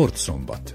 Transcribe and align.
Sportszombat. 0.00 0.69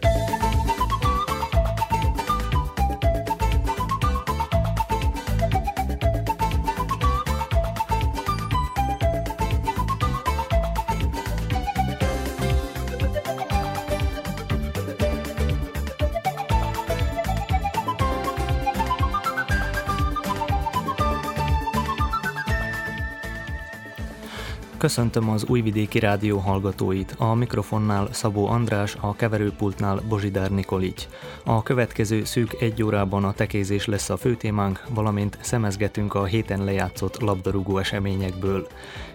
Köszöntöm 24.86 25.30
az 25.30 25.46
Újvidéki 25.48 26.00
Rádió 26.00 26.38
hallgatóit. 26.38 27.16
A 27.18 27.34
mikrofonnál 27.34 28.08
Szabó 28.12 28.48
András, 28.48 28.98
a 29.00 29.16
keverőpultnál 29.16 30.02
Bozsidár 30.08 30.52
Nikolics. 30.52 31.04
A 31.44 31.64
következő 31.64 32.24
szűk 32.24 32.62
egy 32.62 32.84
órában 32.84 33.24
a 33.24 33.34
tekézés 33.34 33.86
lesz 33.86 34.10
a 34.10 34.18
főtémánk, 34.18 34.84
valamint 34.90 35.38
szemezgetünk 35.42 36.14
a 36.14 36.26
héten 36.26 36.64
lejátszott 36.64 37.22
labdarúgó 37.22 37.78
eseményekből. 37.78 38.68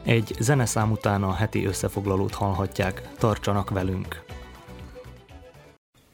Egy 0.04 0.34
zeneszám 0.38 0.90
után 0.90 1.22
a 1.22 1.32
heti 1.32 1.64
összefoglalót 1.64 2.34
hallhatják. 2.34 3.02
Tartsanak 3.18 3.70
velünk! 3.70 4.29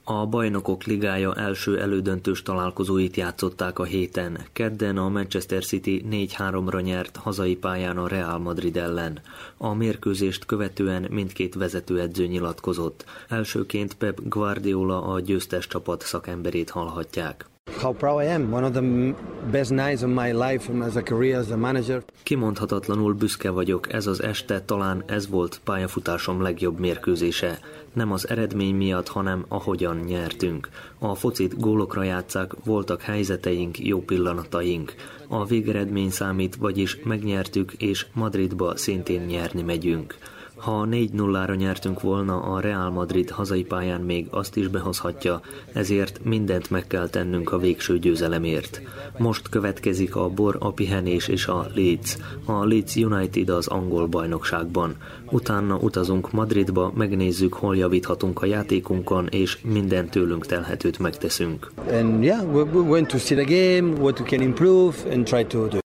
A 0.09 0.27
Bajnokok 0.27 0.85
Ligája 0.85 1.35
első 1.35 1.81
elődöntős 1.81 2.43
találkozóit 2.43 3.17
játszották 3.17 3.79
a 3.79 3.85
héten. 3.85 4.39
Kedden 4.53 4.97
a 4.97 5.09
Manchester 5.09 5.65
City 5.65 6.05
4-3-ra 6.11 6.83
nyert 6.83 7.17
hazai 7.17 7.57
pályán 7.57 7.99
a 7.99 8.09
Real 8.09 8.39
Madrid 8.39 8.77
ellen. 8.77 9.21
A 9.57 9.75
mérkőzést 9.75 10.47
követően 10.47 11.07
mindkét 11.11 11.55
vezetőedző 11.55 12.27
nyilatkozott. 12.27 13.05
Elsőként 13.29 13.95
Pep 13.95 14.21
Guardiola 14.23 15.03
a 15.03 15.21
győztes 15.21 15.67
csapat 15.67 16.03
szakemberét 16.03 16.71
hallhatják. 16.71 17.47
How 17.81 17.93
proud 17.93 18.23
I 18.23 18.27
am. 18.27 18.53
One 18.53 18.67
of 18.67 18.73
the 18.73 19.15
best 19.51 19.71
nights 19.71 20.03
of 20.03 20.11
my 20.11 20.33
life 20.33 20.85
as 20.85 20.97
a 20.97 21.03
career 21.03 21.39
as 21.39 21.51
a 21.51 21.57
manager. 21.57 22.03
Kimondhatatlanul 22.23 23.15
büszke 23.15 23.51
vagyok, 23.51 23.93
ez 23.93 24.07
az 24.07 24.23
este 24.23 24.61
talán 24.61 25.03
ez 25.07 25.29
volt 25.29 25.61
pályafutásom 25.65 26.43
legjobb 26.43 26.79
mérkőzése. 26.79 27.59
Nem 27.97 28.13
az 28.13 28.29
eredmény 28.29 28.75
miatt, 28.75 29.09
hanem 29.09 29.45
ahogyan 29.49 29.97
nyertünk. 29.97 30.69
A 30.99 31.15
focit 31.15 31.61
gólokra 31.61 32.03
játszák, 32.03 32.53
voltak 32.65 33.03
helyzeteink, 33.03 33.79
jó 33.79 34.01
pillanataink. 34.01 34.95
A 35.29 35.45
végeredmény 35.45 36.11
számít, 36.11 36.57
vagyis 36.57 36.99
megnyertük, 37.05 37.73
és 37.73 38.07
Madridba 38.13 38.77
szintén 38.77 39.23
nyerni 39.23 39.63
megyünk. 39.63 40.19
Ha 40.57 40.87
4-0-ra 40.91 41.57
nyertünk 41.57 42.01
volna, 42.01 42.43
a 42.43 42.61
Real 42.61 42.91
Madrid 42.91 43.31
hazai 43.31 43.65
pályán 43.65 44.01
még 44.01 44.27
azt 44.31 44.57
is 44.57 44.69
behozhatja, 44.69 45.41
ezért 45.73 46.21
mindent 46.25 46.71
meg 46.71 46.87
kell 46.87 47.09
tennünk 47.09 47.53
a 47.53 47.59
végső 47.59 47.99
győzelemért. 47.99 48.81
Most 49.19 49.49
következik 49.49 50.17
a 50.17 50.29
bor, 50.29 50.57
a 50.59 50.73
pihenés 50.73 51.29
és 51.29 51.47
a 51.47 51.67
Leeds. 51.75 52.17
A 52.45 52.65
Leeds 52.65 52.97
United 52.97 53.49
az 53.49 53.67
angol 53.67 54.07
bajnokságban. 54.07 54.97
Utána 55.31 55.77
utazunk 55.77 56.33
Madridba, 56.33 56.93
megnézzük, 56.95 57.53
hol 57.53 57.77
javíthatunk 57.77 58.43
a 58.43 58.47
játékunkon, 58.47 59.27
és 59.27 59.59
minden 59.63 60.09
tőlünk 60.09 60.47
telhetőt 60.47 60.99
megteszünk. 60.99 61.73
And 61.91 62.25
yeah, 62.25 62.43
we're 62.43 62.71
going 62.71 63.07
to 63.07 63.19
see 63.19 63.45
the 63.45 63.55
game, 63.55 64.01
what 64.01 64.21
we 64.21 64.27
can 64.27 64.41
improve 64.41 64.95
and 65.13 65.25
try 65.27 65.45
to 65.47 65.67
do. 65.67 65.79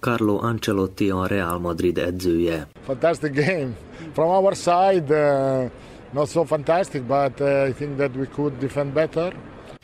Carlo 0.00 0.38
Ancelotti 0.42 1.10
a 1.10 1.26
Real 1.26 1.58
Madrid 1.58 1.98
edzője. 1.98 2.66
Fantastic 2.84 3.34
game. 3.34 3.68
From 4.14 4.30
our 4.30 4.54
side, 4.54 5.10
uh, 5.10 5.68
not 6.12 6.28
so 6.28 6.44
fantastic, 6.44 7.06
but 7.06 7.40
uh, 7.40 7.64
I 7.64 7.72
think 7.72 7.96
that 7.98 8.14
we 8.14 8.26
could 8.26 8.58
defend 8.60 8.94
better. 8.94 9.32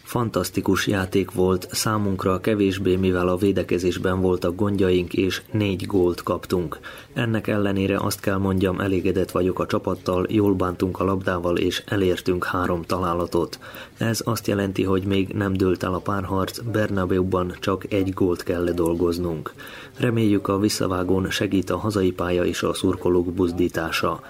Fantasztikus 0.09 0.87
játék 0.87 1.31
volt, 1.31 1.69
számunkra 1.71 2.41
kevésbé, 2.41 2.97
mivel 2.97 3.29
a 3.29 3.37
védekezésben 3.37 4.21
voltak 4.21 4.55
gondjaink, 4.55 5.13
és 5.13 5.43
négy 5.53 5.87
gólt 5.87 6.23
kaptunk. 6.23 6.79
Ennek 7.13 7.47
ellenére 7.47 7.99
azt 7.99 8.21
kell 8.21 8.37
mondjam, 8.37 8.81
elégedett 8.81 9.31
vagyok 9.31 9.59
a 9.59 9.67
csapattal, 9.67 10.27
jól 10.29 10.55
bántunk 10.55 11.01
a 11.01 11.05
labdával, 11.05 11.57
és 11.57 11.83
elértünk 11.87 12.45
három 12.45 12.83
találatot. 12.83 13.59
Ez 13.99 14.21
azt 14.25 14.47
jelenti, 14.47 14.83
hogy 14.83 15.03
még 15.03 15.29
nem 15.29 15.53
dőlt 15.53 15.83
el 15.83 15.95
a 15.95 15.99
párharc, 15.99 16.59
Bernabeuban 16.59 17.57
csak 17.61 17.93
egy 17.93 18.15
gólt 18.15 18.43
kell 18.43 18.65
ledolgoznunk. 18.65 19.53
Reméljük 19.99 20.49
a 20.49 20.59
visszavágón 20.59 21.31
segít 21.31 21.71
a 21.71 21.79
hazai 21.79 22.13
pálya 22.13 22.45
és 22.45 22.63
a 22.63 22.75
szurkolók 22.75 23.33
buzdítása. 23.33 24.21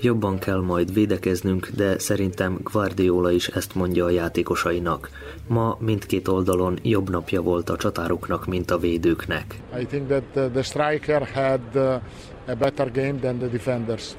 Jobban 0.00 0.38
kell 0.38 0.60
majd 0.60 0.92
védekeznünk, 0.92 1.68
de 1.68 1.98
szerintem 1.98 2.58
Guardiola 2.62 3.30
is 3.30 3.48
ezt 3.48 3.74
mondja 3.74 4.04
a 4.04 4.10
játékosainak. 4.10 5.10
Ma 5.46 5.76
mindkét 5.80 6.28
oldalon 6.28 6.78
jobb 6.82 7.10
napja 7.10 7.42
volt 7.42 7.70
a 7.70 7.76
csatároknak, 7.76 8.46
mint 8.46 8.70
a 8.70 8.78
védőknek. 8.78 9.60
I 9.80 9.84
think 9.84 10.06
that 10.08 10.22
uh, 10.34 10.50
the 10.52 10.62
striker 10.62 11.28
had 11.34 11.60
uh, 11.74 12.00
a 12.46 12.54
better 12.54 12.92
game 12.92 13.18
than 13.20 13.38
the 13.38 13.48
defenders. 13.48 14.16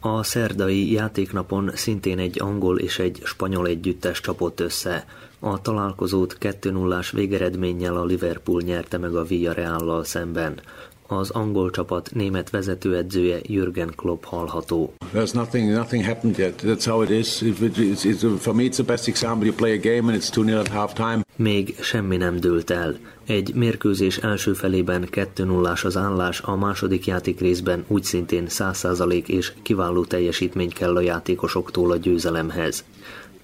A 0.00 0.22
szerdai 0.22 0.92
játéknapon 0.92 1.70
szintén 1.74 2.18
egy 2.18 2.42
angol 2.42 2.78
és 2.78 2.98
egy 2.98 3.20
spanyol 3.24 3.66
együttes 3.66 4.20
csapott 4.20 4.60
össze. 4.60 5.04
A 5.38 5.60
találkozót 5.60 6.36
2-0-ás 6.40 7.10
végeredménnyel 7.10 7.96
a 7.96 8.04
Liverpool 8.04 8.62
nyerte 8.62 8.98
meg 8.98 9.14
a 9.14 9.24
Villarreal-lal 9.24 10.04
szemben 10.04 10.60
az 11.08 11.30
angol 11.30 11.70
csapat 11.70 12.10
német 12.14 12.50
vezetőedzője 12.50 13.38
Jürgen 13.42 13.92
Klopp 13.96 14.24
hallható. 14.24 14.92
There's 15.14 15.34
nothing, 15.34 15.70
nothing 15.70 16.04
happened 16.04 16.38
yet. 16.38 16.62
That's 16.62 16.84
how 16.84 17.02
it 17.02 17.10
is. 17.10 17.42
It's, 17.42 18.04
it's, 18.04 18.38
for 18.38 18.54
me, 18.54 18.62
it's 18.62 18.74
the 18.74 18.82
best 18.82 19.08
example. 19.08 19.46
You 19.46 19.54
play 19.54 19.72
a 19.72 19.80
game 19.80 20.12
and 20.12 20.22
it's 20.22 20.30
2-0 20.30 20.58
at 20.58 20.68
half 20.68 20.92
time. 20.92 21.24
Még 21.36 21.74
semmi 21.80 22.16
nem 22.16 22.40
dőlt 22.40 22.70
el. 22.70 22.96
Egy 23.26 23.54
mérkőzés 23.54 24.16
első 24.16 24.52
felében 24.52 25.06
2 25.10 25.44
0 25.44 25.76
az 25.82 25.96
állás, 25.96 26.40
a 26.40 26.56
második 26.56 27.06
játék 27.06 27.40
részben 27.40 27.84
úgy 27.86 28.04
szintén 28.04 28.46
100% 28.48 29.26
és 29.26 29.52
kiváló 29.62 30.04
teljesítmény 30.04 30.70
kell 30.70 30.96
a 30.96 31.00
játékosoktól 31.00 31.90
a 31.90 31.96
győzelemhez. 31.96 32.84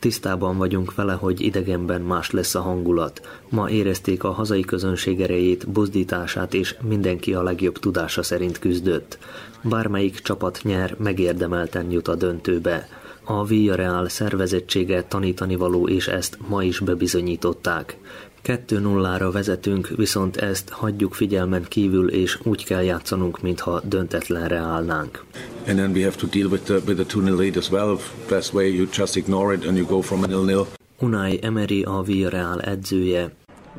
Tisztában 0.03 0.59
vagyunk 0.59 0.95
vele, 0.95 1.13
hogy 1.13 1.41
idegenben 1.41 2.01
más 2.01 2.31
lesz 2.31 2.55
a 2.55 2.61
hangulat. 2.61 3.41
Ma 3.49 3.71
érezték 3.71 4.25
a 4.25 4.31
hazai 4.31 4.61
közönség 4.61 5.21
erejét, 5.21 5.69
buzdítását, 5.69 6.55
és 6.55 6.77
mindenki 6.81 7.35
a 7.35 7.43
legjobb 7.43 7.79
tudása 7.79 8.23
szerint 8.23 8.59
küzdött. 8.59 9.19
Bármelyik 9.63 10.21
csapat 10.21 10.61
nyer, 10.63 10.97
megérdemelten 10.99 11.91
jut 11.91 12.09
a 12.09 12.15
döntőbe. 12.15 12.89
A 13.25 13.45
Villarreal 13.45 14.09
szervezettsége 14.09 15.03
tanítani 15.03 15.57
való, 15.57 15.89
és 15.89 16.09
ezt 16.09 16.39
ma 16.49 16.63
is 16.63 16.79
bebizonyították. 16.79 17.97
2-0-ra 18.45 19.29
vezetünk, 19.33 19.89
viszont 19.97 20.37
ezt 20.37 20.69
hagyjuk 20.69 21.15
figyelmen 21.15 21.65
kívül, 21.69 22.11
és 22.11 22.39
úgy 22.43 22.65
kell 22.65 22.83
játszanunk, 22.83 23.41
mintha 23.41 23.81
döntetlenre 23.85 24.57
állnánk. 24.57 25.25
And 25.67 25.77
then 25.77 25.91
we 25.93 26.03
have 26.03 26.17
to 26.17 26.27
deal 26.27 26.49
with 26.49 26.63
the, 26.63 26.75
with 26.75 27.07
the 27.07 27.21
2-0 27.21 27.37
lead 27.39 27.57
as 27.57 27.71
well. 27.71 27.99
Best 28.29 28.53
way, 28.53 28.75
you 28.75 28.87
just 28.97 29.17
ignore 29.17 29.55
it 29.55 29.67
and 29.67 29.77
you 29.77 29.87
go 29.87 30.01
from 30.01 30.23
a 30.23 30.27
0-0. 30.27 30.67
Unai 31.01 31.45
Emery 31.45 31.83
a 31.83 32.03
Villarreal 32.03 32.61
edzője. 32.61 33.33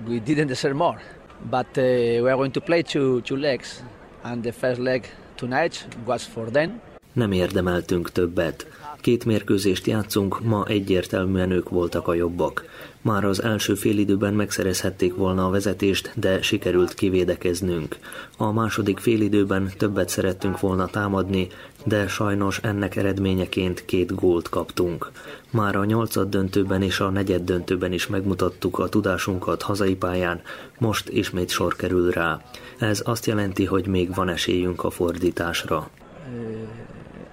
We 0.08 0.20
didn't 0.26 0.48
deserve 0.48 0.76
more, 0.76 1.02
but 1.50 1.78
uh, 1.78 1.84
we 2.24 2.30
are 2.30 2.36
going 2.36 2.54
to 2.54 2.60
play 2.60 2.82
two, 2.82 3.22
two 3.22 3.38
legs, 3.38 3.84
and 4.22 4.42
the 4.42 4.52
first 4.52 4.80
leg 4.80 5.06
tonight 5.36 5.88
was 6.06 6.24
for 6.24 6.50
them. 6.50 6.82
Nem 7.14 7.32
érdemeltünk 7.32 8.12
többet. 8.12 8.68
Két 9.04 9.26
mérkőzést 9.26 9.88
játszunk, 9.88 10.44
ma 10.44 10.66
egyértelműen 10.68 11.52
ők 11.52 11.70
voltak 11.70 12.08
a 12.08 12.14
jobbak. 12.14 12.66
Már 13.02 13.26
az 13.26 13.44
első 13.44 13.76
félidőben 13.76 14.34
megszerezhették 14.34 15.16
volna 15.16 15.46
a 15.46 15.50
vezetést, 15.50 16.12
de 16.16 16.42
sikerült 16.42 16.94
kivédekeznünk. 16.94 17.98
A 18.38 18.52
második 18.52 19.00
félidőben 19.00 19.72
többet 19.78 20.10
szerettünk 20.10 20.60
volna 20.60 20.88
támadni, 20.88 21.48
de 21.86 22.08
sajnos 22.08 22.60
ennek 22.62 22.96
eredményeként 22.96 23.86
két 23.86 24.16
gólt 24.16 24.50
kaptunk. 24.50 25.12
Már 25.50 25.76
a 25.76 25.86
nyolcad 25.86 26.30
döntőben 26.30 26.82
és 26.82 27.00
a 27.00 27.10
negyed 27.10 27.44
döntőben 27.44 27.94
is 27.94 28.08
megmutattuk 28.08 28.80
a 28.80 28.90
tudásunkat 28.90 29.62
hazai 29.62 29.96
pályán, 29.96 30.42
most 30.78 31.10
ismét 31.10 31.50
sor 31.50 31.76
kerül 31.76 32.12
rá. 32.12 32.42
Ez 32.78 33.02
azt 33.06 33.26
jelenti, 33.26 33.66
hogy 33.66 33.88
még 33.88 34.16
van 34.16 34.30
esélyünk 34.30 34.84
a 34.84 34.90
fordításra. 34.90 35.90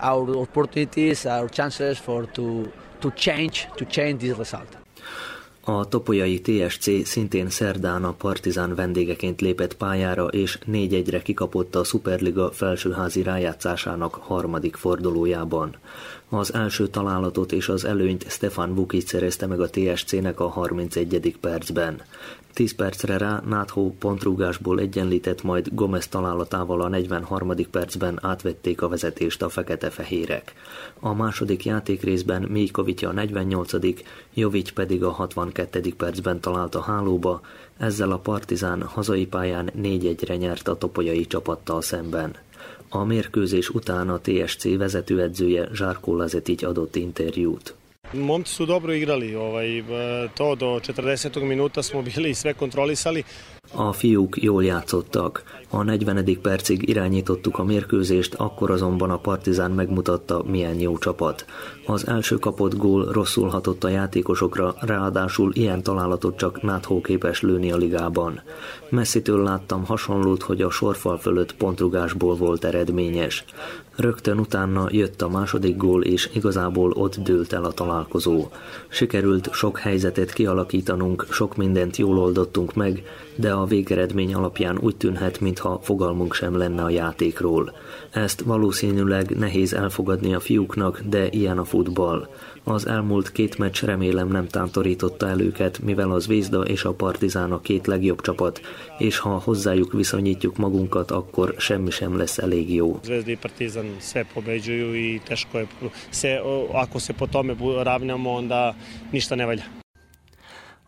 Our 0.03 0.37
opportunities, 0.37 1.25
our 1.25 1.49
chances 1.49 1.99
for 1.99 2.27
to, 2.27 2.73
to 2.99 3.11
change, 3.15 3.69
to 3.77 3.85
change 3.85 4.17
this 4.17 4.37
result. 4.37 4.79
A 5.65 5.89
topolyai 5.89 6.41
TSC 6.41 6.91
szintén 7.05 7.51
szerdán 7.51 8.05
a 8.05 8.13
Partizán 8.13 8.75
vendégeként 8.75 9.41
lépett 9.41 9.77
pályára, 9.77 10.27
és 10.27 10.59
4-1-re 10.73 11.23
kikapott 11.23 11.75
a 11.75 11.85
Superliga 11.85 12.51
felsőházi 12.51 13.23
rájátszásának 13.23 14.15
harmadik 14.15 14.77
fordulójában. 14.77 15.77
Az 16.33 16.55
első 16.55 16.87
találatot 16.87 17.53
és 17.53 17.69
az 17.69 17.85
előnyt 17.85 18.31
Stefan 18.31 18.75
Vukic 18.75 19.09
szerezte 19.09 19.47
meg 19.47 19.61
a 19.61 19.71
TSC-nek 19.71 20.41
a 20.41 20.49
31. 20.49 21.37
percben. 21.41 22.03
10 22.53 22.75
percre 22.75 23.19
rá 23.19 23.43
Náthó 23.47 23.95
pontrúgásból 23.99 24.81
egyenlített, 24.81 25.43
majd 25.43 25.69
Gomez 25.73 26.09
találatával 26.09 26.81
a 26.81 26.89
43. 26.89 27.53
percben 27.71 28.19
átvették 28.23 28.83
a 28.83 28.89
vezetést 28.89 29.43
a 29.43 29.49
fekete-fehérek. 29.49 30.53
A 31.01 31.15
második 31.15 31.65
játékrészben 31.65 32.43
Mijkovic 32.43 33.03
a 33.03 33.13
48. 33.13 33.73
Jovic 34.35 34.71
pedig 34.71 35.05
a 35.05 35.11
62. 35.11 35.95
percben 35.97 36.41
talált 36.41 36.75
a 36.75 36.81
hálóba, 36.81 37.41
ezzel 37.79 38.11
a 38.11 38.19
Partizán 38.19 38.83
hazai 38.83 39.27
pályán 39.27 39.71
4-1-re 39.83 40.37
nyert 40.37 40.69
a 40.69 40.79
topolyai 40.79 41.27
csapattal 41.27 41.83
szemben. 41.83 42.37
A 42.93 43.05
mérkőzés 43.05 43.69
után 43.69 44.09
a 44.09 44.21
TSC 44.21 44.77
vezetőedzője 44.77 45.69
Zsárkó 45.73 46.17
Lazetic 46.17 46.63
adott 46.63 46.97
interjút. 46.97 47.75
Momci 48.13 48.53
su 48.53 48.65
dobro 48.65 48.93
igrali, 48.93 49.35
ovaj, 49.35 49.85
to 50.35 50.55
do 50.55 50.81
40. 50.81 51.47
minuta 51.47 51.83
smo 51.83 52.03
bili 52.03 52.35
sve 52.35 52.53
kontrolisali. 52.53 53.25
A 53.75 53.93
fiúk 53.93 54.43
jól 54.43 54.65
játszottak. 54.65 55.43
A 55.69 55.83
40. 55.83 56.41
percig 56.43 56.89
irányítottuk 56.89 57.59
a 57.59 57.65
mérkőzést, 57.65 58.35
akkor 58.35 58.71
azonban 58.71 59.11
a 59.11 59.19
Partizán 59.19 59.71
megmutatta, 59.71 60.43
milyen 60.47 60.81
jó 60.81 60.99
csapat. 60.99 61.45
Az 61.87 62.07
első 62.07 62.37
kapott 62.37 62.77
gól 62.77 63.05
rosszul 63.13 63.49
hatott 63.49 63.85
a 63.85 63.89
játékosokra, 63.89 64.75
ráadásul 64.81 65.53
ilyen 65.55 65.83
találatot 65.83 66.37
csak 66.37 66.63
Náthó 66.63 67.01
képes 67.01 67.41
lőni 67.41 67.73
a 67.73 67.77
ligában. 67.77 68.41
Messzitől 68.89 69.43
láttam 69.43 69.85
hasonlót, 69.85 70.43
hogy 70.43 70.63
a 70.63 70.71
sorfal 70.71 71.19
fölött 71.19 71.55
pontrugásból 71.55 72.37
volt 72.37 72.65
eredményes. 72.65 73.45
Rögtön 73.97 74.39
utána 74.39 74.87
jött 74.91 75.23
a 75.23 75.29
második 75.29 75.77
gól, 75.77 76.03
és 76.03 76.31
igazából 76.33 76.91
ott 76.91 77.17
dőlt 77.17 77.53
el 77.53 77.65
a 77.65 77.73
találkozó. 77.73 78.49
Sikerült 78.89 79.53
sok 79.53 79.79
helyzetet 79.79 80.33
kialakítanunk, 80.33 81.27
sok 81.31 81.57
mindent 81.57 81.97
jól 81.97 82.19
oldottunk 82.19 82.75
meg, 82.75 83.03
de 83.41 83.53
a 83.53 83.65
végeredmény 83.65 84.35
alapján 84.35 84.79
úgy 84.79 84.97
tűnhet, 84.97 85.41
mintha 85.41 85.81
fogalmunk 85.83 86.35
sem 86.35 86.57
lenne 86.57 86.83
a 86.83 86.91
játékról. 86.91 87.73
Ezt 88.11 88.41
valószínűleg 88.41 89.31
nehéz 89.31 89.73
elfogadni 89.73 90.35
a 90.35 90.41
fiúknak, 90.41 91.01
de 91.01 91.29
ilyen 91.29 91.59
a 91.59 91.65
futball. 91.65 92.29
Az 92.65 92.87
elmúlt 92.87 93.33
két 93.33 93.59
meccs 93.59 93.83
remélem 93.83 94.29
nem 94.29 94.47
tántorította 94.47 95.29
el 95.29 95.41
őket, 95.41 95.83
mivel 95.83 96.11
az 96.11 96.27
Vézda 96.27 96.61
és 96.61 96.85
a 96.85 96.93
Partizán 96.93 97.53
a 97.53 97.61
két 97.61 97.87
legjobb 97.87 98.21
csapat, 98.21 98.61
és 98.99 99.19
ha 99.19 99.43
hozzájuk 99.45 99.93
viszonyítjuk 99.93 100.57
magunkat, 100.57 101.11
akkor 101.11 101.55
semmi 101.59 101.91
sem 101.91 102.17
lesz 102.17 102.39
elég 102.39 102.75
jó. 102.75 102.99
Zvezda 103.03 103.31
i 103.31 103.37
Partizan 103.37 103.87
sve 104.01 104.25
pobeđuju 104.35 104.95
i 104.95 105.21
teško 105.25 105.59
je, 105.59 105.67
se, 106.11 106.41
ako 106.73 106.99
se 106.99 107.13
po 107.13 107.27
tome 107.27 107.57
ravnamo, 107.83 108.31
onda 108.31 108.75
ništa 109.11 109.35
ne 109.35 109.47
valja. 109.47 109.81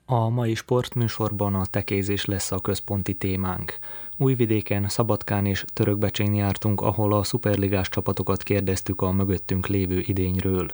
A 0.04 0.28
mai 0.28 0.54
sportműsorban 0.54 1.54
a 1.54 1.66
tekézés 1.66 2.25
lesz 2.25 2.52
a 2.52 2.60
központi 2.60 3.14
témánk. 3.14 3.78
Újvidéken, 4.16 4.88
Szabadkán 4.88 5.46
és 5.46 5.64
Törökbecsén 5.72 6.34
jártunk, 6.34 6.80
ahol 6.80 7.12
a 7.12 7.22
szuperligás 7.22 7.88
csapatokat 7.88 8.42
kérdeztük 8.42 9.00
a 9.00 9.12
mögöttünk 9.12 9.66
lévő 9.66 10.02
idényről. 10.06 10.68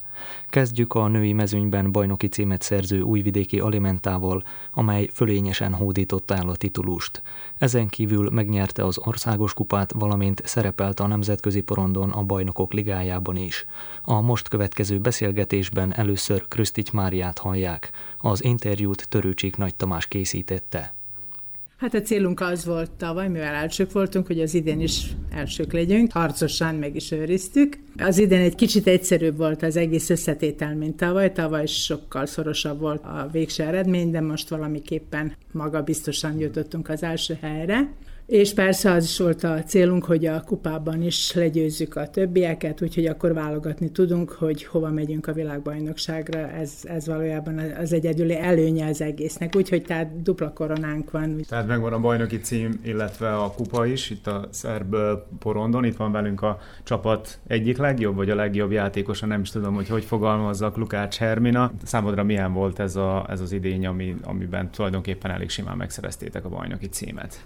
Kezdjük 0.47 0.95
a 0.95 1.09
női 1.09 1.33
mezőnyben 1.33 1.93
bajnoki 1.93 2.29
címet 2.29 2.63
szerző 2.63 3.01
újvidéki 3.01 3.61
alimentával, 3.61 4.45
amely 4.73 5.09
fölényesen 5.13 5.75
hódította 5.75 6.37
el 6.37 6.49
a 6.49 6.57
titulust. 6.57 7.23
Ezen 7.59 7.89
kívül 7.89 8.31
megnyerte 8.31 8.85
az 8.85 8.99
országos 8.99 9.55
kupát, 9.55 9.93
valamint 9.93 10.43
szerepelt 10.45 11.01
a 11.01 11.07
nemzetközi 11.07 11.61
porondon 11.61 12.11
a 12.11 12.23
bajnokok 12.23 12.73
ligájában 12.73 13.37
is. 13.37 13.67
A 14.03 14.21
most 14.21 14.49
következő 14.49 14.99
beszélgetésben 14.99 15.95
először 15.95 16.49
Krösztigy 16.49 16.89
Máriát 16.93 17.39
hallják. 17.39 17.91
Az 18.19 18.45
interjút 18.45 19.09
Törőcsik 19.09 19.57
Nagy 19.57 19.75
Tamás 19.75 20.07
készítette. 20.07 20.98
Hát 21.79 21.95
a 21.95 22.01
célunk 22.01 22.41
az 22.41 22.65
volt 22.65 22.91
tavaly, 22.91 23.29
mivel 23.29 23.55
elsők 23.55 23.93
voltunk, 23.93 24.27
hogy 24.27 24.41
az 24.41 24.55
idén 24.55 24.81
is 24.81 25.07
elsők 25.31 25.73
legyünk. 25.73 26.13
Harcosan 26.13 26.75
meg 26.75 26.97
is 26.97 27.11
őriztük. 27.11 27.79
Az 27.99 28.19
idén 28.19 28.41
egy 28.41 28.55
kicsit 28.55 28.87
egyszerűbb 28.87 29.37
volt 29.37 29.63
az 29.63 29.77
egész 29.77 30.11
összetétel, 30.11 30.75
mint 30.75 30.97
tavaly. 30.97 31.33
Tavaly 31.33 31.67
sokkal 31.67 32.27
szorosabb 32.27 32.81
volt 32.81 33.05
a 33.05 33.29
végső 33.33 33.63
eredmény, 33.63 34.11
de 34.11 34.21
most 34.21 34.49
valamiképpen 34.49 35.33
maga 35.53 35.83
biztosan 35.83 36.39
jutottunk 36.39 36.89
az 36.89 37.03
első 37.03 37.39
helyre. 37.41 37.93
És 38.29 38.55
persze 38.55 38.93
az 38.93 39.05
is 39.05 39.19
volt 39.19 39.45
a 39.45 39.63
célunk, 39.63 40.05
hogy 40.05 40.27
a 40.27 40.41
kupában 40.41 41.03
is 41.03 41.33
legyőzzük 41.33 41.97
a 41.97 42.09
többieket, 42.09 42.83
úgyhogy 42.83 43.07
akkor 43.07 43.35
válogatni 43.35 43.91
tudunk, 43.91 44.31
hogy 44.31 44.65
hova 44.65 44.91
megyünk 44.91 45.27
a 45.27 45.33
világbajnokságra. 45.33 46.39
Ez, 46.39 46.73
ez 46.83 47.07
valójában 47.07 47.59
az 47.59 47.93
egyedüli 47.93 48.37
előnye 48.39 48.87
az 48.87 49.01
egésznek, 49.01 49.57
úgyhogy 49.57 49.83
tehát 49.83 50.23
dupla 50.23 50.53
koronánk 50.53 51.11
van. 51.11 51.41
Tehát 51.49 51.67
megvan 51.67 51.93
a 51.93 52.01
bajnoki 52.01 52.41
cím, 52.41 52.81
illetve 52.85 53.37
a 53.37 53.51
kupa 53.51 53.87
is, 53.87 54.11
itt 54.11 54.27
a 54.27 54.49
szerb 54.51 54.97
porondon, 55.39 55.85
itt 55.85 55.97
van 55.97 56.13
velünk 56.13 56.43
a 56.43 56.59
csapat 56.83 57.39
egyik 57.47 57.77
legjobb, 57.77 58.17
vagy 58.17 58.31
a 58.31 58.35
legjobb 58.35 58.71
játékosa, 58.71 59.27
nem 59.27 59.41
is 59.41 59.51
tudom, 59.51 59.75
hogy 59.75 59.89
hogy 59.89 60.05
fogalmazzak, 60.05 60.77
Lukács 60.77 61.17
Hermina. 61.17 61.73
Számodra 61.85 62.25
milyen 62.25 62.53
volt 62.53 62.79
ez, 62.79 62.97
a, 62.97 63.27
ez 63.29 63.41
az 63.41 63.53
idény, 63.53 63.87
ami, 63.87 64.17
amiben 64.23 64.71
tulajdonképpen 64.71 65.31
elég 65.31 65.51
simán 65.51 65.77
megszereztétek 65.77 66.45
a 66.45 66.49
bajnoki 66.49 66.89
címet? 66.89 67.45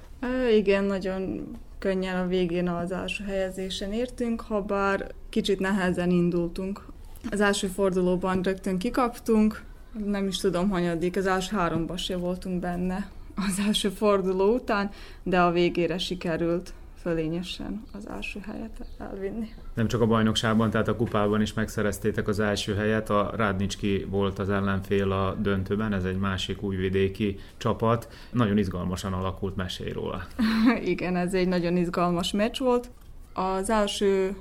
Igen, 0.57 0.72
nagyon 0.81 1.49
könnyen 1.79 2.17
a 2.17 2.27
végén 2.27 2.69
az 2.69 2.93
első 2.93 3.25
helyezésen 3.25 3.93
értünk, 3.93 4.41
ha 4.41 4.63
bár 4.63 5.13
kicsit 5.29 5.59
nehezen 5.59 6.11
indultunk. 6.11 6.87
Az 7.31 7.41
első 7.41 7.67
fordulóban 7.67 8.43
rögtön 8.43 8.79
kikaptunk, 8.79 9.63
nem 10.05 10.27
is 10.27 10.37
tudom, 10.37 10.71
hanyadik, 10.71 11.17
az 11.17 11.27
első 11.27 11.57
háromban 11.57 11.97
se 11.97 12.17
voltunk 12.17 12.61
benne 12.61 13.11
az 13.35 13.59
első 13.67 13.89
forduló 13.89 14.55
után, 14.55 14.91
de 15.23 15.41
a 15.41 15.51
végére 15.51 15.99
sikerült 15.99 16.73
fölényesen 17.01 17.83
az 17.93 18.09
első 18.09 18.41
helyet 18.47 18.87
elvinni. 18.99 19.49
Nem 19.75 19.89
csak 19.89 20.01
a 20.01 20.07
bajnokságban, 20.07 20.71
tehát 20.71 20.89
a 20.89 20.97
kupában 20.97 21.41
is 21.41 21.53
megszereztétek 21.53 22.29
az 22.29 22.41
első 22.41 22.75
helyet. 22.75 23.11
A 23.11 23.33
Rádnicski 23.37 24.07
volt 24.11 24.39
az 24.39 24.51
ellenfél 24.51 25.13
a 25.13 25.37
döntőben, 25.39 25.93
ez 25.93 26.05
egy 26.05 26.19
másik 26.19 26.63
újvidéki 26.63 27.39
csapat. 27.57 28.09
Nagyon 28.31 28.59
izgalmasan 28.59 29.13
alakult, 29.13 29.57
mesélj 29.57 29.93
róla. 29.93 30.27
Igen, 30.85 31.17
ez 31.17 31.35
egy 31.35 31.49
nagyon 31.49 31.77
izgalmas 31.77 32.33
meccs 32.33 32.59
volt. 32.59 32.91
Az 33.33 33.71
első 33.71 34.37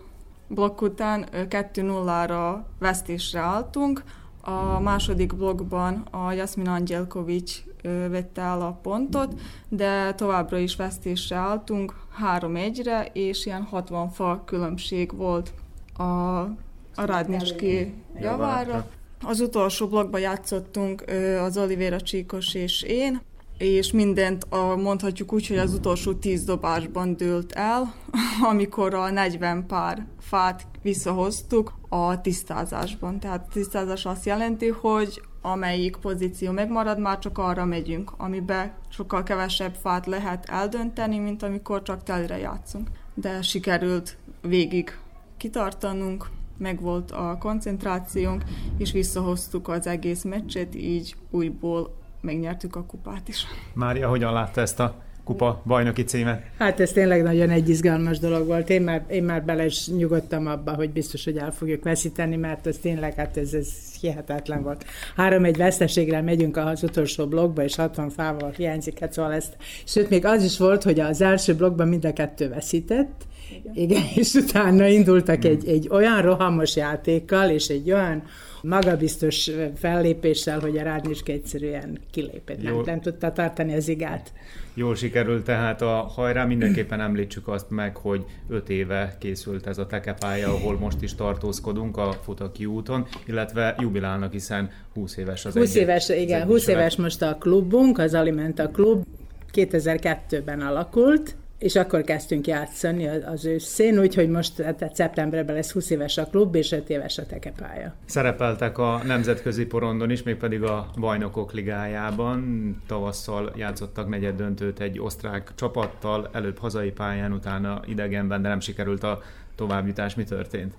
blokk 0.48 0.82
után 0.82 1.26
2-0-ra 1.34 2.56
vesztésre 2.80 3.40
álltunk, 3.40 4.04
a 4.42 4.80
második 4.80 5.36
blogban 5.36 5.94
a 6.12 6.32
Jasmin 6.32 6.68
Angelkovics 6.68 7.64
vette 8.10 8.42
el 8.42 8.62
a 8.62 8.80
pontot, 8.82 9.40
de 9.70 10.14
továbbra 10.14 10.58
is 10.58 10.76
vesztésre 10.76 11.36
álltunk, 11.36 11.96
3-1-re, 12.40 13.10
és 13.14 13.46
ilyen 13.46 13.64
60 13.64 14.10
fa 14.10 14.44
különbség 14.46 15.16
volt 15.16 15.54
a, 15.98 16.04
a 16.04 17.06
Rádnicski 17.06 17.94
javára. 18.20 18.88
Az 19.24 19.40
utolsó 19.40 19.88
blogban 19.88 20.20
játszottunk 20.20 21.04
az 21.42 21.58
Olivera 21.58 22.02
Csíkos 22.02 22.54
és 22.54 22.82
én, 22.82 23.22
és 23.58 23.92
mindent 23.92 24.46
a, 24.50 24.76
mondhatjuk 24.76 25.34
úgy, 25.34 25.48
hogy 25.48 25.58
az 25.58 25.74
utolsó 25.74 26.14
tíz 26.14 26.44
dobásban 26.44 27.16
dőlt 27.18 27.52
el, 27.52 27.94
amikor 28.52 28.94
a 28.94 29.10
40 29.10 29.68
pár 29.68 30.06
fát 30.20 30.68
visszahoztuk 30.82 31.74
a 31.90 32.22
tisztázásban. 32.22 33.20
Tehát 33.20 33.46
a 33.48 33.52
tisztázás 33.54 34.06
azt 34.06 34.26
jelenti, 34.26 34.68
hogy 34.68 35.22
amelyik 35.42 35.98
pozíció 35.98 36.52
megmarad, 36.52 37.00
már 37.00 37.20
csak 37.20 37.38
arra 37.38 37.66
megyünk, 37.66 38.12
amiben 38.18 38.74
sokkal 38.90 39.24
kevesebb 39.24 39.74
fát 39.76 40.06
lehet 40.06 40.50
eldönteni, 40.50 41.18
mint 41.18 41.44
amikor 41.44 41.82
csak 41.82 42.04
telre 42.04 42.38
játszunk. 42.38 42.90
De 43.14 43.42
sikerült 43.42 44.18
végig 44.42 44.98
kitartanunk, 45.38 46.30
megvolt 46.58 47.12
a 47.12 47.38
koncentrációnk, 47.40 48.44
és 48.78 48.92
visszahoztuk 48.92 49.68
az 49.68 49.88
egész 49.88 50.24
meccset, 50.24 50.76
így 50.76 51.16
újból 51.30 51.96
megnyertük 52.22 52.76
a 52.76 52.84
kupát 52.84 53.28
is. 53.28 53.46
Mária, 53.74 54.10
hogyan 54.10 54.34
látta 54.34 54.62
ezt 54.62 54.80
a 54.80 54.96
kupa 55.32 55.62
bajnoki 55.66 56.04
címet? 56.04 56.44
Hát 56.58 56.80
ez 56.80 56.92
tényleg 56.92 57.24
nagyon 57.24 57.50
egy 57.50 57.70
izgalmas 57.70 58.20
dolog 58.20 58.48
volt. 58.48 58.70
Én 58.70 58.82
már, 58.82 59.06
én 59.10 59.24
már 59.24 59.44
bele 59.44 59.66
is 59.66 59.88
nyugodtam 59.88 60.48
abba, 60.48 60.74
hogy 60.74 60.90
biztos, 60.90 61.24
hogy 61.24 61.38
el 61.38 61.52
fogjuk 61.52 61.84
veszíteni, 61.84 62.36
mert 62.36 62.68
ez 62.68 62.78
tényleg, 62.82 63.14
hát 63.14 63.38
ez, 63.38 63.54
ez 63.54 63.68
hihetetlen 64.02 64.64
volt. 64.64 64.86
Három 65.16 65.46
egy 65.46 65.58
veszteségre 65.58 66.22
megyünk 66.22 66.58
az 66.58 66.84
utolsó 66.84 67.28
blogba, 67.28 67.64
és 67.64 67.76
60 67.76 68.10
fával 68.10 68.52
hiányzik, 68.58 69.00
hát 69.00 69.14
szóval 69.14 69.34
ezt. 69.34 69.56
Sőt, 69.86 70.10
még 70.10 70.26
az 70.26 70.44
is 70.44 70.58
volt, 70.58 70.84
hogy 70.84 71.00
az 71.00 71.22
első 71.22 71.56
blogban 71.56 71.88
mind 71.88 72.06
a 72.06 72.14
kettő 72.14 72.50
veszített, 72.50 73.26
igen, 73.74 73.74
Igen 73.74 74.04
és 74.16 74.34
utána 74.34 74.88
indultak 74.88 75.46
egy, 75.46 75.68
egy 75.68 75.88
olyan 75.92 76.22
rohamos 76.22 76.76
játékkal, 76.76 77.50
és 77.50 77.68
egy 77.68 77.92
olyan 77.92 78.24
magabiztos 78.62 79.52
fellépéssel, 79.76 80.60
hogy 80.60 80.78
a 80.78 80.84
Rádniska 80.84 81.32
egyszerűen 81.32 82.00
kilépett, 82.12 82.62
nem, 82.62 82.82
nem 82.86 83.02
tudta 83.02 83.32
tartani 83.32 83.76
az 83.76 83.88
igát. 83.88 84.34
Jól 84.74 84.96
sikerült 84.96 85.44
tehát 85.44 85.82
a 85.82 86.12
hajrá, 86.16 86.46
mindenképpen 86.46 87.02
említsük 87.02 87.48
azt 87.48 87.70
meg, 87.70 87.98
hogy 87.98 88.26
öt 88.50 88.70
éve 88.70 89.16
készült 89.20 89.68
ez 89.68 89.78
a 89.78 89.88
tekepálya, 89.88 90.48
ahol 90.48 90.78
most 90.78 91.02
is 91.02 91.16
tartózkodunk 91.16 91.98
a 91.98 92.14
Futaki 92.24 92.66
úton, 92.66 93.08
illetve 93.26 93.76
jubilálnak, 93.80 94.32
hiszen 94.32 94.70
20 94.94 95.18
éves 95.18 95.46
az 95.46 95.54
20 95.54 95.76
éves, 95.76 96.10
igen, 96.10 96.46
20 96.46 96.68
éves 96.68 96.96
most 96.96 97.22
a 97.22 97.36
klubunk, 97.40 97.98
az 97.98 98.14
Alimenta 98.14 98.70
klub, 98.70 99.06
2002-ben 99.54 100.62
alakult, 100.62 101.36
és 101.62 101.76
akkor 101.76 102.02
kezdtünk 102.02 102.48
játszani 102.48 103.08
az 103.08 103.46
őszén, 103.46 104.00
úgyhogy 104.00 104.30
most 104.30 104.56
tehát 104.56 104.96
szeptemberben 104.96 105.56
lesz 105.56 105.72
20 105.72 105.90
éves 105.90 106.18
a 106.18 106.26
klub, 106.26 106.56
és 106.56 106.72
5 106.72 106.90
éves 106.90 107.18
a 107.18 107.26
tekepálya. 107.26 107.94
Szerepeltek 108.06 108.78
a 108.78 109.02
nemzetközi 109.06 109.66
porondon 109.66 110.10
is, 110.10 110.24
mégpedig 110.24 110.64
a 110.64 110.90
Bajnokok 111.00 111.54
Ligájában. 111.54 112.82
Tavasszal 112.88 113.54
játszottak 113.56 114.10
negyed 114.10 114.36
döntőt 114.36 114.80
egy 114.80 115.00
osztrák 115.00 115.52
csapattal, 115.56 116.30
előbb 116.34 116.58
hazai 116.58 116.92
pályán, 116.92 117.32
utána 117.32 117.82
idegenben, 117.86 118.42
de 118.42 118.48
nem 118.48 118.60
sikerült 118.60 119.04
a 119.04 119.22
továbbjutás. 119.56 120.16
Mi 120.16 120.24
történt? 120.24 120.74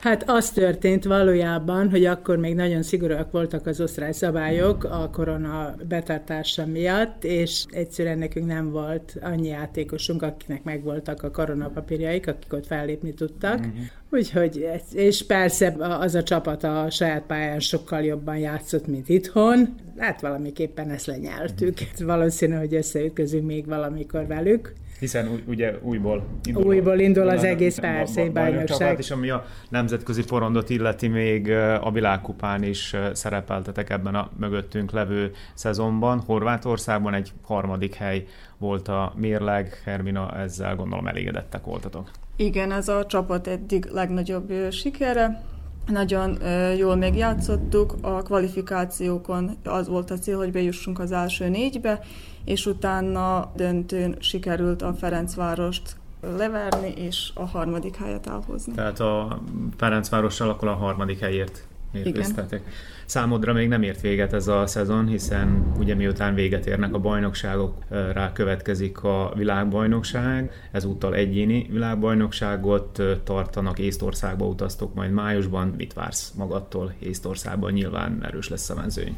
Hát 0.00 0.30
az 0.30 0.50
történt 0.50 1.04
valójában, 1.04 1.90
hogy 1.90 2.04
akkor 2.04 2.36
még 2.36 2.54
nagyon 2.54 2.82
szigorúak 2.82 3.30
voltak 3.30 3.66
az 3.66 3.80
osztrák 3.80 4.12
szabályok 4.12 4.84
a 4.84 5.10
korona 5.12 5.74
betartása 5.88 6.66
miatt, 6.66 7.24
és 7.24 7.64
egyszerűen 7.70 8.18
nekünk 8.18 8.46
nem 8.46 8.70
volt 8.70 9.16
annyi 9.22 9.48
játékosunk, 9.48 10.22
akinek 10.22 10.64
megvoltak 10.64 11.22
a 11.22 11.30
koronapapírjaik, 11.30 12.28
akik 12.28 12.52
ott 12.52 12.66
fellépni 12.66 13.14
tudtak. 13.14 13.58
Uh-huh. 13.58 13.74
Úgyhogy, 14.10 14.68
és 14.92 15.26
persze 15.26 15.76
az 15.78 16.14
a 16.14 16.22
csapat 16.22 16.64
a 16.64 16.86
saját 16.90 17.22
pályán 17.22 17.60
sokkal 17.60 18.02
jobban 18.02 18.38
játszott, 18.38 18.86
mint 18.86 19.08
itthon. 19.08 19.74
Hát 19.98 20.20
valamiképpen 20.20 20.90
ezt 20.90 21.06
lenyeltük. 21.06 21.78
Uh-huh. 21.80 22.06
Valószínű, 22.06 22.54
hogy 22.54 22.74
összeütközünk 22.74 23.46
még 23.46 23.66
valamikor 23.66 24.26
velük. 24.26 24.72
Hiszen 24.98 25.42
ugye 25.46 25.74
újból 25.82 26.24
indul, 26.44 26.64
újból 26.64 26.98
indul 26.98 27.28
az 27.28 27.44
egész 27.44 27.78
persze 27.78 28.20
egy 28.20 28.32
bajnokság. 28.32 28.98
És 28.98 29.10
ami 29.10 29.30
a 29.30 29.44
nemzetközi 29.68 30.24
porondot 30.24 30.70
illeti, 30.70 31.08
még 31.08 31.50
a 31.80 31.90
világkupán 31.92 32.62
is 32.62 32.94
szerepeltetek 33.12 33.90
ebben 33.90 34.14
a 34.14 34.30
mögöttünk 34.38 34.90
levő 34.92 35.32
szezonban. 35.54 36.20
Horvátországban 36.20 37.14
egy 37.14 37.32
harmadik 37.42 37.94
hely 37.94 38.24
volt 38.58 38.88
a 38.88 39.12
mérleg. 39.16 39.82
Hermina, 39.84 40.36
ezzel 40.36 40.76
gondolom 40.76 41.06
elégedettek 41.06 41.64
voltatok. 41.64 42.10
Igen, 42.36 42.72
ez 42.72 42.88
a 42.88 43.06
csapat 43.06 43.46
eddig 43.46 43.88
legnagyobb 43.92 44.52
sikere. 44.70 45.42
Nagyon 45.86 46.38
jól 46.76 46.96
megjátszottuk, 46.96 47.94
a 48.00 48.22
kvalifikációkon 48.22 49.56
az 49.64 49.88
volt 49.88 50.10
a 50.10 50.18
cél, 50.18 50.36
hogy 50.36 50.52
bejussunk 50.52 50.98
az 50.98 51.12
első 51.12 51.48
négybe, 51.48 52.00
és 52.44 52.66
utána 52.66 53.52
döntőn 53.56 54.16
sikerült 54.18 54.82
a 54.82 54.94
Ferencvárost 54.94 55.96
leverni, 56.36 56.92
és 56.96 57.30
a 57.34 57.44
harmadik 57.44 57.96
helyet 57.96 58.26
elhozni. 58.26 58.72
Tehát 58.72 59.00
a 59.00 59.40
Ferencvárossal 59.76 60.48
akkor 60.48 60.68
a 60.68 60.74
harmadik 60.74 61.18
helyért 61.18 61.66
mérkőztetek. 61.92 62.62
Számodra 63.06 63.52
még 63.52 63.68
nem 63.68 63.82
ért 63.82 64.00
véget 64.00 64.32
ez 64.32 64.48
a 64.48 64.66
szezon, 64.66 65.06
hiszen 65.06 65.72
ugye 65.78 65.94
miután 65.94 66.34
véget 66.34 66.66
érnek 66.66 66.94
a 66.94 66.98
bajnokságok, 66.98 67.74
rá 67.88 68.32
következik 68.32 69.02
a 69.02 69.32
világbajnokság, 69.36 70.50
ezúttal 70.72 71.14
egyéni 71.14 71.66
világbajnokságot 71.70 73.02
tartanak, 73.24 73.78
Észtországba 73.78 74.46
utaztok 74.46 74.94
majd 74.94 75.10
májusban. 75.10 75.74
Mit 75.76 75.92
vársz 75.92 76.32
magadtól 76.36 76.94
Észtországban? 76.98 77.72
Nyilván 77.72 78.24
erős 78.24 78.48
lesz 78.48 78.70
a 78.70 78.74
mezőny 78.74 79.16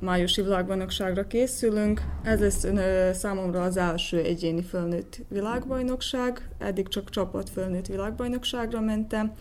májusi 0.00 0.42
világbajnokságra 0.42 1.26
készülünk. 1.26 2.02
Ez 2.22 2.40
lesz 2.40 2.64
ö, 2.64 3.10
számomra 3.12 3.62
az 3.62 3.76
első 3.76 4.18
egyéni 4.18 4.62
fölnőtt 4.62 5.20
világbajnokság. 5.28 6.48
Eddig 6.58 6.88
csak 6.88 7.10
csapat 7.10 7.50
fölnőtt 7.50 7.86
világbajnokságra 7.86 8.80
mentem. 8.80 9.32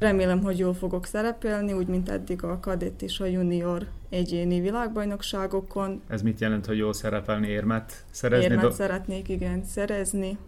Remélem, 0.00 0.42
hogy 0.42 0.58
jól 0.58 0.74
fogok 0.74 1.06
szerepelni, 1.06 1.72
úgy, 1.72 1.86
mint 1.86 2.08
eddig 2.08 2.42
a 2.44 2.60
kadett 2.60 3.02
és 3.02 3.20
a 3.20 3.24
junior 3.26 3.86
egyéni 4.08 4.60
világbajnokságokon. 4.60 6.02
Ez 6.08 6.22
mit 6.22 6.40
jelent, 6.40 6.66
hogy 6.66 6.76
jól 6.76 6.92
szerepelni, 6.92 7.48
érmet 7.48 8.04
szerezni? 8.10 8.44
Érmet 8.44 8.60
do- 8.60 8.72
szeretnék, 8.72 9.28
igen, 9.28 9.64
szerezni. 9.64 10.38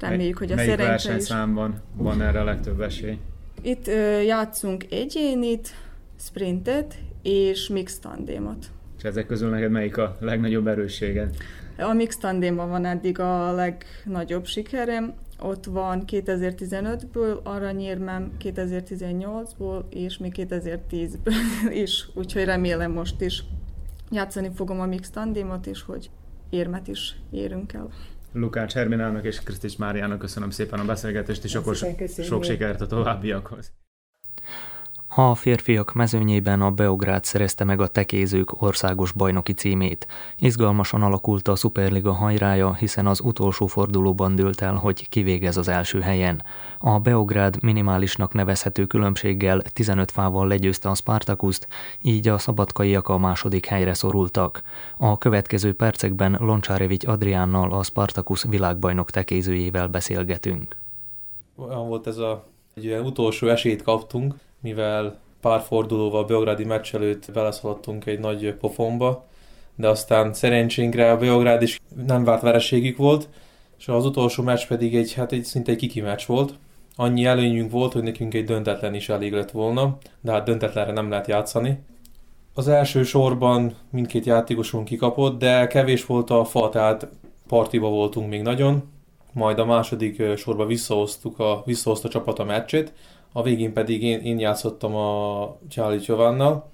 Reméljük, 0.00 0.38
hogy 0.38 0.52
a 0.52 0.54
Melyik 0.54 0.70
szerencse 0.70 1.16
is... 1.16 1.22
számban 1.22 1.80
van 1.94 2.22
erre 2.22 2.40
a 2.40 2.44
legtöbb 2.44 2.80
esély? 2.80 3.18
Itt 3.62 3.86
ö, 3.86 4.20
játszunk 4.20 4.84
egyénit, 4.90 5.68
sprintet 6.20 6.94
és 7.22 7.68
mix 7.68 7.98
tandémot. 7.98 8.66
És 8.98 9.04
ezek 9.04 9.26
közül 9.26 9.50
neked 9.50 9.70
melyik 9.70 9.96
a 9.96 10.16
legnagyobb 10.20 10.66
erősséged? 10.66 11.36
A 11.78 11.92
mix 11.92 12.16
tandémban 12.16 12.68
van 12.68 12.84
eddig 12.84 13.18
a 13.18 13.52
legnagyobb 13.52 14.46
sikerem, 14.46 15.14
ott 15.42 15.64
van 15.64 16.04
2015-ből 16.06 17.42
aranyérmem, 17.42 18.32
2018-ból, 18.40 19.84
és 19.90 20.18
még 20.18 20.34
2010-ből 20.36 21.72
is, 21.84 22.08
úgyhogy 22.14 22.44
remélem 22.44 22.92
most 22.92 23.20
is 23.20 23.44
játszani 24.10 24.50
fogom 24.54 24.80
a 24.80 24.86
mix 24.86 25.10
tandémot, 25.10 25.66
és 25.66 25.82
hogy 25.82 26.10
érmet 26.50 26.88
is 26.88 27.16
érünk 27.30 27.72
el. 27.72 27.88
Lukács 28.32 28.72
Herminának 28.72 29.24
és 29.24 29.40
Krisztis 29.40 29.76
Máriának 29.76 30.18
köszönöm 30.18 30.50
szépen 30.50 30.78
a 30.78 30.84
beszélgetést, 30.84 31.44
és 31.44 31.54
akkor 31.54 31.76
sok 32.18 32.44
sikert 32.44 32.80
a 32.80 32.86
továbbiakhoz. 32.86 33.72
A 35.14 35.34
férfiak 35.34 35.92
mezőnyében 35.92 36.60
a 36.60 36.70
Beográd 36.70 37.24
szerezte 37.24 37.64
meg 37.64 37.80
a 37.80 37.86
tekézők 37.86 38.62
országos 38.62 39.12
bajnoki 39.12 39.52
címét. 39.52 40.06
Izgalmasan 40.38 41.02
alakult 41.02 41.48
a 41.48 41.56
Superliga 41.56 42.12
hajrája, 42.12 42.74
hiszen 42.74 43.06
az 43.06 43.20
utolsó 43.20 43.66
fordulóban 43.66 44.34
dőlt 44.34 44.60
el, 44.60 44.74
hogy 44.74 45.08
kivégez 45.08 45.56
az 45.56 45.68
első 45.68 46.00
helyen. 46.00 46.44
A 46.78 46.98
Beográd 46.98 47.62
minimálisnak 47.62 48.32
nevezhető 48.32 48.86
különbséggel 48.86 49.62
15 49.62 50.10
fával 50.10 50.46
legyőzte 50.46 50.88
a 50.88 50.94
Spartakuszt, 50.94 51.68
így 52.02 52.28
a 52.28 52.38
szabadkaiak 52.38 53.08
a 53.08 53.18
második 53.18 53.66
helyre 53.66 53.94
szorultak. 53.94 54.62
A 54.96 55.18
következő 55.18 55.74
percekben 55.74 56.36
Loncsárevics 56.40 57.06
Adriánnal 57.06 57.72
a 57.72 57.82
Spartakus 57.82 58.44
világbajnok 58.48 59.10
tekézőjével 59.10 59.88
beszélgetünk. 59.88 60.76
Olyan 61.56 61.88
volt 61.88 62.06
ez 62.06 62.16
a 62.16 62.44
egy 62.74 62.84
ilyen 62.84 63.04
utolsó 63.04 63.48
esélyt 63.48 63.82
kaptunk, 63.82 64.34
mivel 64.62 65.18
pár 65.40 65.60
fordulóval 65.60 66.24
Beográdi 66.24 66.64
meccs 66.64 66.94
előtt 66.94 67.32
beleszaladtunk 67.32 68.06
egy 68.06 68.18
nagy 68.18 68.54
pofonba, 68.54 69.26
de 69.76 69.88
aztán 69.88 70.32
szerencsénkre 70.32 71.10
a 71.10 71.16
Beográd 71.16 71.62
is 71.62 71.80
nem 72.06 72.24
várt 72.24 72.42
vereségük 72.42 72.96
volt, 72.96 73.28
és 73.78 73.88
az 73.88 74.04
utolsó 74.04 74.42
meccs 74.42 74.66
pedig 74.66 74.96
egy, 74.96 75.12
hát 75.12 75.32
egy 75.32 75.44
szinte 75.44 75.72
egy 75.72 75.78
kiki 75.78 76.00
meccs 76.00 76.26
volt. 76.26 76.54
Annyi 76.96 77.24
előnyünk 77.24 77.70
volt, 77.70 77.92
hogy 77.92 78.02
nekünk 78.02 78.34
egy 78.34 78.44
döntetlen 78.44 78.94
is 78.94 79.08
elég 79.08 79.32
lett 79.32 79.50
volna, 79.50 79.98
de 80.20 80.32
hát 80.32 80.44
döntetlenre 80.44 80.92
nem 80.92 81.10
lehet 81.10 81.26
játszani. 81.26 81.78
Az 82.54 82.68
első 82.68 83.02
sorban 83.02 83.74
mindkét 83.90 84.24
játékosunk 84.24 84.84
kikapott, 84.84 85.38
de 85.38 85.66
kevés 85.66 86.06
volt 86.06 86.30
a 86.30 86.44
fa, 86.44 86.68
tehát 86.68 87.08
partiba 87.48 87.88
voltunk 87.88 88.28
még 88.28 88.42
nagyon. 88.42 88.82
Majd 89.32 89.58
a 89.58 89.64
második 89.64 90.36
sorba 90.36 90.66
visszahoztuk 90.66 91.38
a, 91.38 91.62
visszahozta 91.66 92.08
a 92.08 92.10
csapat 92.10 92.38
a 92.38 92.44
meccsét, 92.44 92.92
a 93.32 93.42
végén 93.42 93.72
pedig 93.72 94.02
én, 94.02 94.20
én 94.20 94.38
játszottam 94.38 94.94
a 94.94 95.56
Charlie 95.68 96.04
Giovannal. 96.06 96.70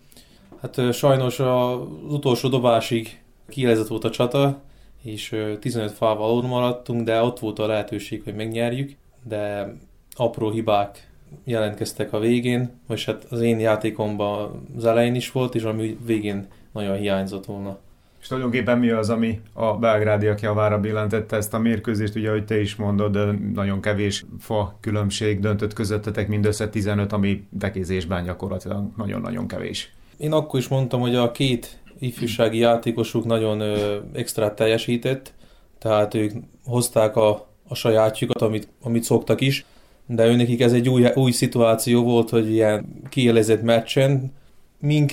Hát 0.61 0.93
sajnos 0.93 1.41
az 1.41 1.79
utolsó 2.09 2.49
dobásig 2.49 3.23
kielezett 3.49 3.87
volt 3.87 4.05
a 4.05 4.11
csata, 4.11 4.61
és 5.03 5.37
15 5.61 5.93
fával 5.93 6.31
alul 6.31 6.43
maradtunk, 6.43 7.03
de 7.03 7.23
ott 7.23 7.39
volt 7.39 7.59
a 7.59 7.67
lehetőség, 7.67 8.23
hogy 8.23 8.35
megnyerjük, 8.35 8.97
de 9.25 9.75
apró 10.11 10.51
hibák 10.51 11.11
jelentkeztek 11.45 12.13
a 12.13 12.19
végén, 12.19 12.81
vagy 12.87 13.05
hát 13.05 13.27
az 13.31 13.41
én 13.41 13.59
játékomban 13.59 14.63
az 14.77 14.85
elején 14.85 15.15
is 15.15 15.33
volt, 15.33 15.55
és 15.55 15.63
ami 15.63 15.99
végén 16.05 16.47
nagyon 16.73 16.97
hiányzott 16.97 17.45
volna. 17.45 17.79
És 18.29 18.35
tulajdonképpen 18.35 18.79
mi 18.79 18.91
az, 18.91 19.11
ami 19.11 19.41
a 19.53 19.77
belgrádiak 19.77 20.41
javára 20.41 20.81
billentette 20.81 21.37
ezt 21.37 21.55
a 21.55 21.59
mérkőzést, 21.59 22.17
ugye, 22.17 22.29
ahogy 22.29 22.45
te 22.45 22.61
is 22.61 22.77
mondod, 22.77 23.41
nagyon 23.55 23.81
kevés 23.81 24.25
fa 24.41 24.77
különbség 24.81 25.41
döntött 25.41 25.73
közöttetek, 25.73 26.29
mindössze 26.29 26.69
15, 26.69 27.13
ami 27.13 27.47
dekézésben 27.51 28.25
gyakorlatilag 28.25 28.91
nagyon-nagyon 28.97 29.47
kevés. 29.49 29.93
Én 30.17 30.33
akkor 30.33 30.61
is 30.61 30.69
mondtam, 30.69 31.01
hogy 31.01 31.15
a 31.15 31.31
két 31.31 31.81
ifjúsági 31.99 32.59
játékosuk 32.59 33.25
nagyon 33.25 33.61
ö, 33.61 33.99
extra 34.13 34.55
teljesített, 34.55 35.35
tehát 35.79 36.15
ők 36.15 36.33
hozták 36.65 37.17
a, 37.17 37.49
a 37.69 37.75
sajátjukat, 37.75 38.43
amit, 38.43 38.69
amit 38.83 39.03
szoktak 39.03 39.41
is, 39.41 39.65
de 40.07 40.27
őnekik 40.27 40.61
ez 40.61 40.73
egy 40.73 40.89
új, 40.89 41.07
új 41.15 41.31
szituáció 41.31 42.03
volt, 42.03 42.31
hogy 42.31 42.51
ilyen 42.51 43.03
kielezett 43.09 43.63
meccsen, 43.63 44.33
mink 44.81 45.13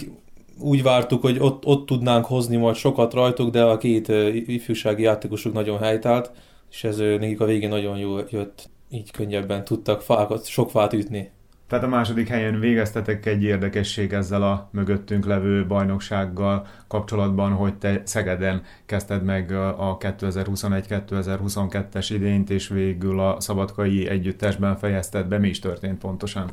úgy 0.59 0.83
vártuk, 0.83 1.21
hogy 1.21 1.39
ott, 1.39 1.65
ott 1.65 1.85
tudnánk 1.85 2.25
hozni 2.25 2.55
majd 2.55 2.75
sokat 2.75 3.13
rajtuk, 3.13 3.49
de 3.49 3.63
a 3.63 3.77
két 3.77 4.07
ifjúsági 4.47 5.03
játékosuk 5.03 5.53
nagyon 5.53 5.79
helytált, 5.79 6.31
és 6.71 6.83
ez 6.83 6.97
nekik 6.97 7.41
a 7.41 7.45
végén 7.45 7.69
nagyon 7.69 7.97
jó 7.97 8.17
jött, 8.29 8.69
így 8.89 9.11
könnyebben 9.11 9.63
tudtak 9.63 10.01
fákat, 10.01 10.45
sok 10.45 10.69
fát 10.69 10.93
ütni. 10.93 11.31
Tehát 11.67 11.83
a 11.83 11.87
második 11.87 12.27
helyen 12.27 12.59
végeztetek 12.59 13.25
egy 13.25 13.43
érdekesség 13.43 14.13
ezzel 14.13 14.43
a 14.43 14.69
mögöttünk 14.71 15.25
levő 15.25 15.65
bajnoksággal 15.65 16.67
kapcsolatban, 16.87 17.51
hogy 17.51 17.75
te 17.75 18.01
Szegeden 18.03 18.61
kezdted 18.85 19.23
meg 19.23 19.51
a 19.77 19.97
2021-2022-es 19.99 22.09
idényt, 22.13 22.49
és 22.49 22.67
végül 22.67 23.19
a 23.19 23.39
szabadkai 23.39 24.07
együttesben 24.07 24.77
fejezted 24.77 25.27
be. 25.27 25.37
Mi 25.37 25.47
is 25.47 25.59
történt 25.59 25.97
pontosan? 25.97 26.51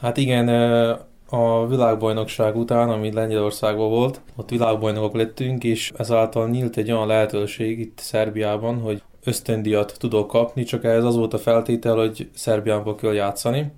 Hát 0.00 0.16
igen, 0.16 0.48
a 1.28 1.66
világbajnokság 1.66 2.56
után, 2.56 2.88
ami 2.88 3.12
Lengyelországban 3.12 3.90
volt, 3.90 4.20
ott 4.36 4.50
világbajnokok 4.50 5.14
lettünk, 5.14 5.64
és 5.64 5.92
ezáltal 5.96 6.48
nyílt 6.48 6.76
egy 6.76 6.92
olyan 6.92 7.06
lehetőség 7.06 7.78
itt 7.78 7.98
Szerbiában, 7.98 8.80
hogy 8.80 9.02
ösztöndiat 9.24 9.96
tudok 9.98 10.28
kapni, 10.28 10.62
csak 10.62 10.84
ez 10.84 11.04
az 11.04 11.16
volt 11.16 11.34
a 11.34 11.38
feltétel, 11.38 11.96
hogy 11.96 12.28
Szerbiában 12.34 12.96
kell 12.96 13.12
játszani. 13.12 13.72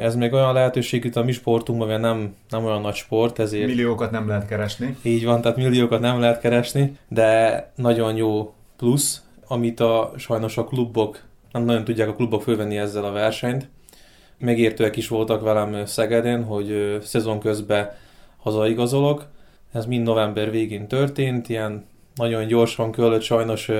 Ez 0.00 0.16
még 0.16 0.32
olyan 0.32 0.52
lehetőség 0.52 1.04
itt 1.04 1.16
a 1.16 1.22
mi 1.22 1.32
sportunkban, 1.32 1.88
mert 1.88 2.00
nem, 2.00 2.34
nem 2.48 2.64
olyan 2.64 2.80
nagy 2.80 2.94
sport, 2.94 3.38
ezért... 3.38 3.66
Milliókat 3.66 4.10
nem 4.10 4.28
lehet 4.28 4.46
keresni. 4.46 4.96
Így 5.02 5.24
van, 5.24 5.40
tehát 5.40 5.56
milliókat 5.56 6.00
nem 6.00 6.20
lehet 6.20 6.40
keresni, 6.40 6.96
de 7.08 7.72
nagyon 7.74 8.16
jó 8.16 8.52
plusz, 8.76 9.22
amit 9.46 9.80
a 9.80 10.12
sajnos 10.16 10.56
a 10.56 10.64
klubok, 10.64 11.20
nem 11.52 11.64
nagyon 11.64 11.84
tudják 11.84 12.08
a 12.08 12.14
klubok 12.14 12.42
fölvenni 12.42 12.78
ezzel 12.78 13.04
a 13.04 13.12
versenyt. 13.12 13.68
Megértőek 14.42 14.96
is 14.96 15.08
voltak 15.08 15.42
velem 15.42 15.86
Szegeden, 15.86 16.44
hogy 16.44 16.98
szezon 17.02 17.40
közben 17.40 17.90
hazaigazolok. 18.36 19.26
Ez 19.72 19.86
mind 19.86 20.06
november 20.06 20.50
végén 20.50 20.88
történt, 20.88 21.48
ilyen 21.48 21.86
nagyon 22.14 22.46
gyorsan 22.46 22.92
kellett 22.92 23.22
sajnos 23.22 23.70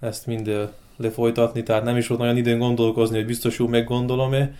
ezt 0.00 0.26
mind 0.26 0.68
lefolytatni, 0.96 1.62
tehát 1.62 1.84
nem 1.84 1.96
is 1.96 2.06
volt 2.06 2.20
nagyon 2.20 2.36
időn 2.36 2.58
gondolkozni, 2.58 3.16
hogy 3.16 3.26
biztos 3.26 3.58
jó 3.58 3.66
meggondolom-e, 3.66 4.54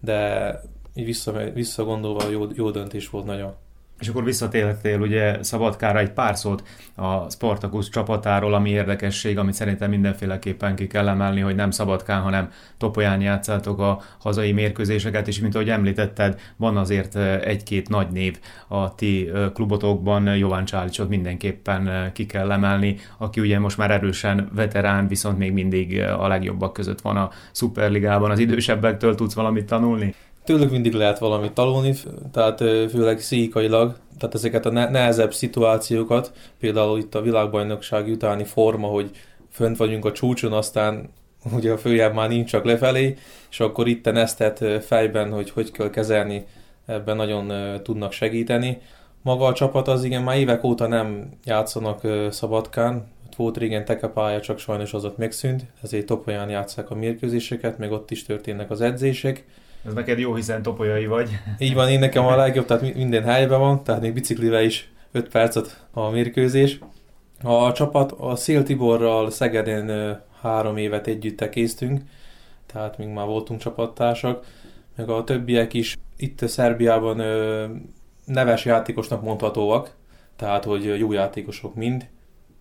de 0.00 0.60
így 0.94 1.04
vissza, 1.04 1.32
visszagondolva 1.54 2.28
jó, 2.30 2.46
jó 2.54 2.70
döntés 2.70 3.10
volt 3.10 3.24
nagyon. 3.24 3.54
És 4.02 4.08
akkor 4.08 4.24
visszatértél 4.24 5.00
ugye 5.00 5.42
Szabadkára 5.42 5.98
egy 5.98 6.10
pár 6.10 6.36
szót 6.36 6.62
a 6.94 7.30
Spartacus 7.30 7.88
csapatáról, 7.88 8.54
ami 8.54 8.70
érdekesség, 8.70 9.38
amit 9.38 9.54
szerintem 9.54 9.90
mindenféleképpen 9.90 10.74
ki 10.74 10.86
kell 10.86 11.08
emelni, 11.08 11.40
hogy 11.40 11.54
nem 11.54 11.70
Szabadkán, 11.70 12.20
hanem 12.20 12.50
Topolyán 12.78 13.20
játszátok 13.20 13.78
a 13.78 14.00
hazai 14.18 14.52
mérkőzéseket, 14.52 15.28
és 15.28 15.40
mint 15.40 15.54
ahogy 15.54 15.70
említetted, 15.70 16.40
van 16.56 16.76
azért 16.76 17.16
egy-két 17.44 17.88
nagy 17.88 18.08
név 18.08 18.38
a 18.68 18.94
ti 18.94 19.30
klubotokban, 19.54 20.36
Jovan 20.36 20.64
Csálicsot 20.64 21.08
mindenképpen 21.08 22.10
ki 22.12 22.26
kell 22.26 22.52
emelni, 22.52 22.96
aki 23.18 23.40
ugye 23.40 23.58
most 23.58 23.76
már 23.76 23.90
erősen 23.90 24.48
veterán, 24.54 25.08
viszont 25.08 25.38
még 25.38 25.52
mindig 25.52 26.00
a 26.00 26.28
legjobbak 26.28 26.72
között 26.72 27.00
van 27.00 27.16
a 27.16 27.30
Superligában. 27.52 28.30
Az 28.30 28.38
idősebbektől 28.38 29.14
tudsz 29.14 29.34
valamit 29.34 29.66
tanulni? 29.66 30.14
Tőlük 30.44 30.70
mindig 30.70 30.92
lehet 30.92 31.18
valamit 31.18 31.52
tanulni, 31.52 31.94
tehát 32.32 32.58
főleg 32.90 33.20
szíkailag, 33.20 33.96
tehát 34.18 34.34
ezeket 34.34 34.66
a 34.66 34.70
nehezebb 34.70 35.34
szituációkat, 35.34 36.32
például 36.58 36.98
itt 36.98 37.14
a 37.14 37.20
világbajnokság 37.20 38.06
utáni 38.06 38.44
forma, 38.44 38.86
hogy 38.86 39.10
fönt 39.50 39.76
vagyunk 39.76 40.04
a 40.04 40.12
csúcson, 40.12 40.52
aztán 40.52 41.10
ugye 41.56 41.72
a 41.72 41.78
főjebb 41.78 42.14
már 42.14 42.28
nincs 42.28 42.50
csak 42.50 42.64
lefelé, 42.64 43.16
és 43.50 43.60
akkor 43.60 43.88
itt 43.88 44.04
nesztet 44.04 44.84
fejben, 44.84 45.32
hogy 45.32 45.50
hogy 45.50 45.70
kell 45.70 45.90
kezelni, 45.90 46.46
ebben 46.86 47.16
nagyon 47.16 47.52
tudnak 47.82 48.12
segíteni. 48.12 48.80
Maga 49.22 49.46
a 49.46 49.52
csapat 49.52 49.88
az 49.88 50.04
igen, 50.04 50.22
már 50.22 50.38
évek 50.38 50.64
óta 50.64 50.86
nem 50.86 51.30
játszanak 51.44 52.00
Szabadkán, 52.30 53.06
volt 53.36 53.56
régen 53.56 53.84
tekepálya, 53.84 54.40
csak 54.40 54.58
sajnos 54.58 54.94
az 54.94 55.04
ott 55.04 55.16
megszűnt, 55.16 55.64
ezért 55.82 56.06
Topolyán 56.06 56.50
játszák 56.50 56.90
a 56.90 56.94
mérkőzéseket, 56.94 57.78
meg 57.78 57.92
ott 57.92 58.10
is 58.10 58.24
történnek 58.24 58.70
az 58.70 58.80
edzések. 58.80 59.44
Ez 59.84 59.92
neked 59.92 60.18
jó, 60.18 60.34
hiszen 60.34 60.62
topolyai 60.62 61.06
vagy. 61.06 61.30
Így 61.58 61.74
van, 61.74 61.88
én 61.88 61.98
nekem 61.98 62.26
a 62.26 62.36
legjobb, 62.36 62.64
tehát 62.64 62.94
minden 62.94 63.22
helyben 63.22 63.58
van, 63.58 63.84
tehát 63.84 64.00
még 64.00 64.12
biciklivel 64.12 64.62
is 64.62 64.92
5 65.12 65.28
percet 65.28 65.86
a 65.90 66.10
mérkőzés. 66.10 66.78
A 67.42 67.72
csapat 67.72 68.12
a 68.12 68.36
Szél 68.36 68.62
Tiborral 68.62 69.30
Szegeden 69.30 70.20
három 70.40 70.76
évet 70.76 71.06
együtt 71.06 71.48
késztünk, 71.48 72.00
tehát 72.66 72.98
még 72.98 73.08
már 73.08 73.26
voltunk 73.26 73.60
csapattársak, 73.60 74.46
meg 74.96 75.08
a 75.08 75.24
többiek 75.24 75.74
is 75.74 75.96
itt 76.16 76.48
Szerbiában 76.48 77.16
neves 78.24 78.64
játékosnak 78.64 79.22
mondhatóak, 79.22 79.96
tehát 80.36 80.64
hogy 80.64 80.98
jó 80.98 81.12
játékosok 81.12 81.74
mind. 81.74 82.08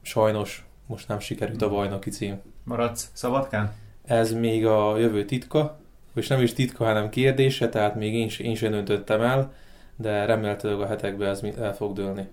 Sajnos 0.01 0.65
most 0.87 1.07
nem 1.07 1.19
sikerült 1.19 1.61
a 1.61 1.69
bajnoki 1.69 2.09
cím. 2.09 2.41
Maradsz 2.63 3.09
Szabadkán? 3.13 3.73
Ez 4.05 4.33
még 4.33 4.65
a 4.65 4.97
jövő 4.97 5.25
titka, 5.25 5.79
és 6.15 6.27
nem 6.27 6.41
is 6.41 6.53
titka, 6.53 6.85
hanem 6.85 7.09
kérdése, 7.09 7.69
tehát 7.69 7.95
még 7.95 8.13
én, 8.13 8.29
én 8.37 8.55
sem 8.55 8.71
döntöttem 8.71 9.21
el, 9.21 9.53
de 9.95 10.25
remélhetőleg 10.25 10.79
a 10.79 10.87
hetekben 10.87 11.29
ez 11.29 11.41
el 11.59 11.75
fog 11.75 11.93
dőlni. 11.93 12.27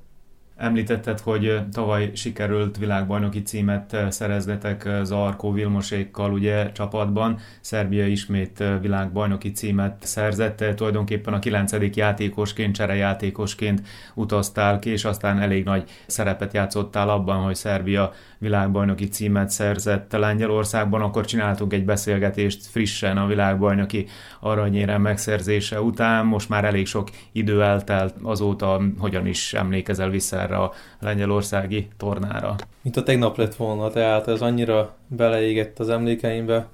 Említetted, 0.58 1.20
hogy 1.20 1.60
tavaly 1.72 2.10
sikerült 2.14 2.78
világbajnoki 2.78 3.42
címet 3.42 3.96
szerezgetek 4.08 4.88
Zarko 5.02 5.52
Vilmosékkal 5.52 6.32
ugye 6.32 6.72
csapatban. 6.72 7.38
Szerbia 7.60 8.06
ismét 8.06 8.64
világbajnoki 8.80 9.52
címet 9.52 9.96
szerzett, 10.00 10.64
tulajdonképpen 10.76 11.34
a 11.34 11.38
kilencedik 11.38 11.96
játékosként, 11.96 12.74
cserejátékosként 12.74 13.82
utaztál 14.14 14.78
ki, 14.78 14.90
és 14.90 15.04
aztán 15.04 15.40
elég 15.40 15.64
nagy 15.64 15.90
szerepet 16.06 16.52
játszottál 16.52 17.08
abban, 17.08 17.36
hogy 17.36 17.54
Szerbia 17.54 18.12
világbajnoki 18.38 19.08
címet 19.08 19.50
szerzett 19.50 20.12
Lengyelországban, 20.12 21.00
akkor 21.00 21.24
csináltunk 21.24 21.72
egy 21.72 21.84
beszélgetést 21.84 22.66
frissen 22.66 23.16
a 23.18 23.26
világbajnoki 23.26 24.06
aranyérem 24.40 25.02
megszerzése 25.02 25.80
után. 25.80 26.26
Most 26.26 26.48
már 26.48 26.64
elég 26.64 26.86
sok 26.86 27.08
idő 27.32 27.62
eltelt 27.62 28.14
azóta, 28.22 28.80
hogyan 28.98 29.26
is 29.26 29.54
emlékezel 29.54 30.10
vissza 30.10 30.40
erre 30.40 30.56
a 30.56 30.72
lengyelországi 31.00 31.88
tornára. 31.96 32.54
Mint 32.82 32.96
a 32.96 33.02
tegnap 33.02 33.36
lett 33.36 33.54
volna, 33.54 33.90
tehát 33.90 34.28
ez 34.28 34.40
annyira 34.40 34.94
beleégett 35.06 35.78
az 35.78 35.88
emlékeimbe, 35.88 36.68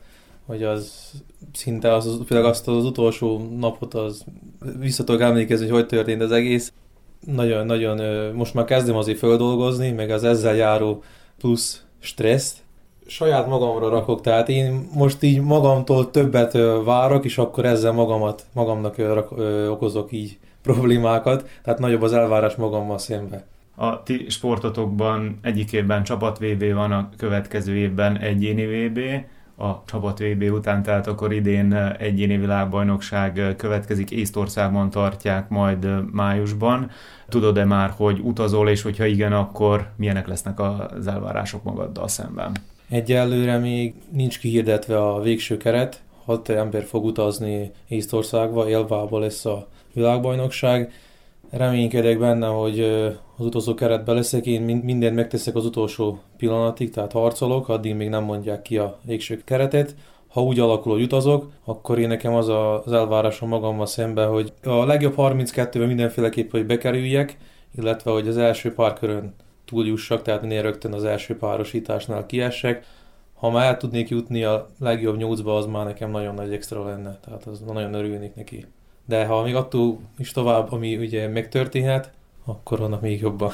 hogy 0.47 0.63
az 0.63 1.13
szinte 1.53 1.95
az, 1.95 2.21
főleg 2.27 2.45
azt 2.45 2.69
az 2.69 2.85
utolsó 2.85 3.57
napot 3.59 3.95
az 3.95 4.25
vissza 4.79 5.05
tudok 5.05 5.21
emlékezni, 5.21 5.67
hogy 5.67 5.75
hogy 5.75 5.87
történt 5.87 6.23
az 6.23 6.33
egész. 6.33 6.73
Nagyon-nagyon, 7.21 8.01
most 8.35 8.55
már 8.55 8.65
kezdem 8.65 8.97
azért 8.97 9.19
földolgozni, 9.19 9.91
meg 9.91 10.11
az 10.11 10.25
ezzel 10.25 10.55
járó 10.55 11.03
plusz 11.39 11.85
stresszt, 11.99 12.63
saját 13.07 13.47
magamra 13.47 13.89
rakok, 13.89 14.21
tehát 14.21 14.49
én 14.49 14.89
most 14.95 15.23
így 15.23 15.41
magamtól 15.41 16.11
többet 16.11 16.59
várok, 16.85 17.25
és 17.25 17.39
akkor 17.39 17.65
ezzel 17.65 17.93
magamat, 17.93 18.47
magamnak 18.53 18.95
okozok 19.71 20.13
így 20.13 20.39
problémákat, 20.63 21.49
tehát 21.63 21.79
nagyobb 21.79 22.03
az 22.03 22.13
elvárás 22.13 22.55
magammal 22.55 22.99
szembe. 22.99 23.47
A 23.77 24.03
ti 24.03 24.27
sportotokban 24.29 25.39
egyik 25.43 25.73
évben 25.73 26.03
csapat 26.03 26.39
VB 26.39 26.73
van, 26.75 26.93
a 26.93 27.09
következő 27.17 27.77
évben 27.77 28.19
egyéni 28.19 28.67
VB, 28.67 29.01
a 29.57 29.85
csapat 29.85 30.19
VB 30.19 30.43
után, 30.43 30.83
tehát 30.83 31.07
akkor 31.07 31.33
idén 31.33 31.75
egyéni 31.99 32.37
világbajnokság 32.37 33.55
következik, 33.57 34.11
Észtországban 34.11 34.91
tartják 34.91 35.49
majd 35.49 36.13
májusban. 36.13 36.91
Tudod-e 37.29 37.65
már, 37.65 37.93
hogy 37.97 38.21
utazol, 38.23 38.69
és 38.69 38.83
hogyha 38.83 39.05
igen, 39.05 39.33
akkor 39.33 39.91
milyenek 39.97 40.27
lesznek 40.27 40.61
az 40.61 41.07
elvárások 41.07 41.63
magaddal 41.63 42.09
szemben? 42.09 42.53
Egyelőre 42.89 43.59
még 43.59 43.95
nincs 44.11 44.39
kihirdetve 44.39 45.03
a 45.03 45.21
végső 45.21 45.57
keret, 45.57 46.03
hat 46.25 46.49
ember 46.49 46.85
fog 46.85 47.05
utazni 47.05 47.71
Észtországba, 47.89 48.69
Élvába 48.69 49.19
lesz 49.19 49.45
a 49.45 49.69
világbajnokság. 49.93 50.93
Reménykedek 51.57 52.19
benne, 52.19 52.47
hogy 52.47 52.81
az 53.37 53.45
utolsó 53.45 53.75
keretbe 53.75 54.13
leszek, 54.13 54.47
én 54.47 54.63
mindent 54.63 55.15
megteszek 55.15 55.55
az 55.55 55.65
utolsó 55.65 56.19
pillanatig, 56.37 56.91
tehát 56.91 57.13
harcolok, 57.13 57.69
addig 57.69 57.95
még 57.95 58.09
nem 58.09 58.25
mondják 58.25 58.63
ki 58.63 58.79
a 58.79 58.99
végső 59.05 59.43
keretet. 59.45 59.95
Ha 60.29 60.43
úgy 60.43 60.59
alakul, 60.59 60.93
hogy 60.93 61.03
utazok, 61.03 61.53
akkor 61.65 61.99
én 61.99 62.09
nekem 62.09 62.35
az 62.35 62.49
az 62.49 62.93
elvárásom 62.93 63.49
magammal 63.49 63.87
szemben, 63.87 64.29
hogy 64.29 64.53
a 64.63 64.85
legjobb 64.85 65.15
32-ben 65.17 65.87
mindenféleképp, 65.87 66.51
hogy 66.51 66.67
bekerüljek, 66.67 67.39
illetve 67.79 68.11
hogy 68.11 68.29
az 68.29 68.37
első 68.37 68.75
pár 68.75 68.93
körön 68.93 69.35
túljussak, 69.65 70.23
tehát 70.23 70.43
minél 70.43 70.63
rögtön 70.63 70.93
az 70.93 71.05
első 71.05 71.37
párosításnál 71.37 72.27
kiessek. 72.27 72.87
Ha 73.35 73.51
már 73.51 73.67
el 73.67 73.77
tudnék 73.77 74.09
jutni 74.09 74.45
a 74.45 74.69
legjobb 74.79 75.17
nyolcba, 75.17 75.57
az 75.57 75.67
már 75.67 75.85
nekem 75.85 76.11
nagyon 76.11 76.35
nagy 76.35 76.53
extra 76.53 76.85
lenne, 76.85 77.19
tehát 77.25 77.47
az 77.47 77.61
nagyon 77.61 77.95
örülnék 77.95 78.35
neki. 78.35 78.67
De 79.05 79.27
ha 79.27 79.43
még 79.43 79.55
attól 79.55 79.99
is 80.19 80.31
tovább, 80.31 80.73
ami 80.73 80.97
ugye 80.97 81.29
megtörténhet, 81.29 82.13
akkor 82.45 82.81
annak 82.81 83.01
még 83.01 83.21
jobban. 83.21 83.53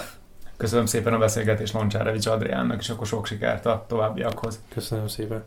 Köszönöm 0.57 0.87
szépen 0.87 1.13
a 1.13 1.19
beszélgetést 1.19 1.73
Loncsárevics 1.73 2.27
Adriánnak, 2.27 2.81
és 2.81 2.89
akkor 2.89 3.07
sok 3.07 3.27
sikert 3.27 3.67
a 3.67 3.85
továbbiakhoz. 3.89 4.61
Köszönöm 4.69 5.07
szépen. 5.07 5.45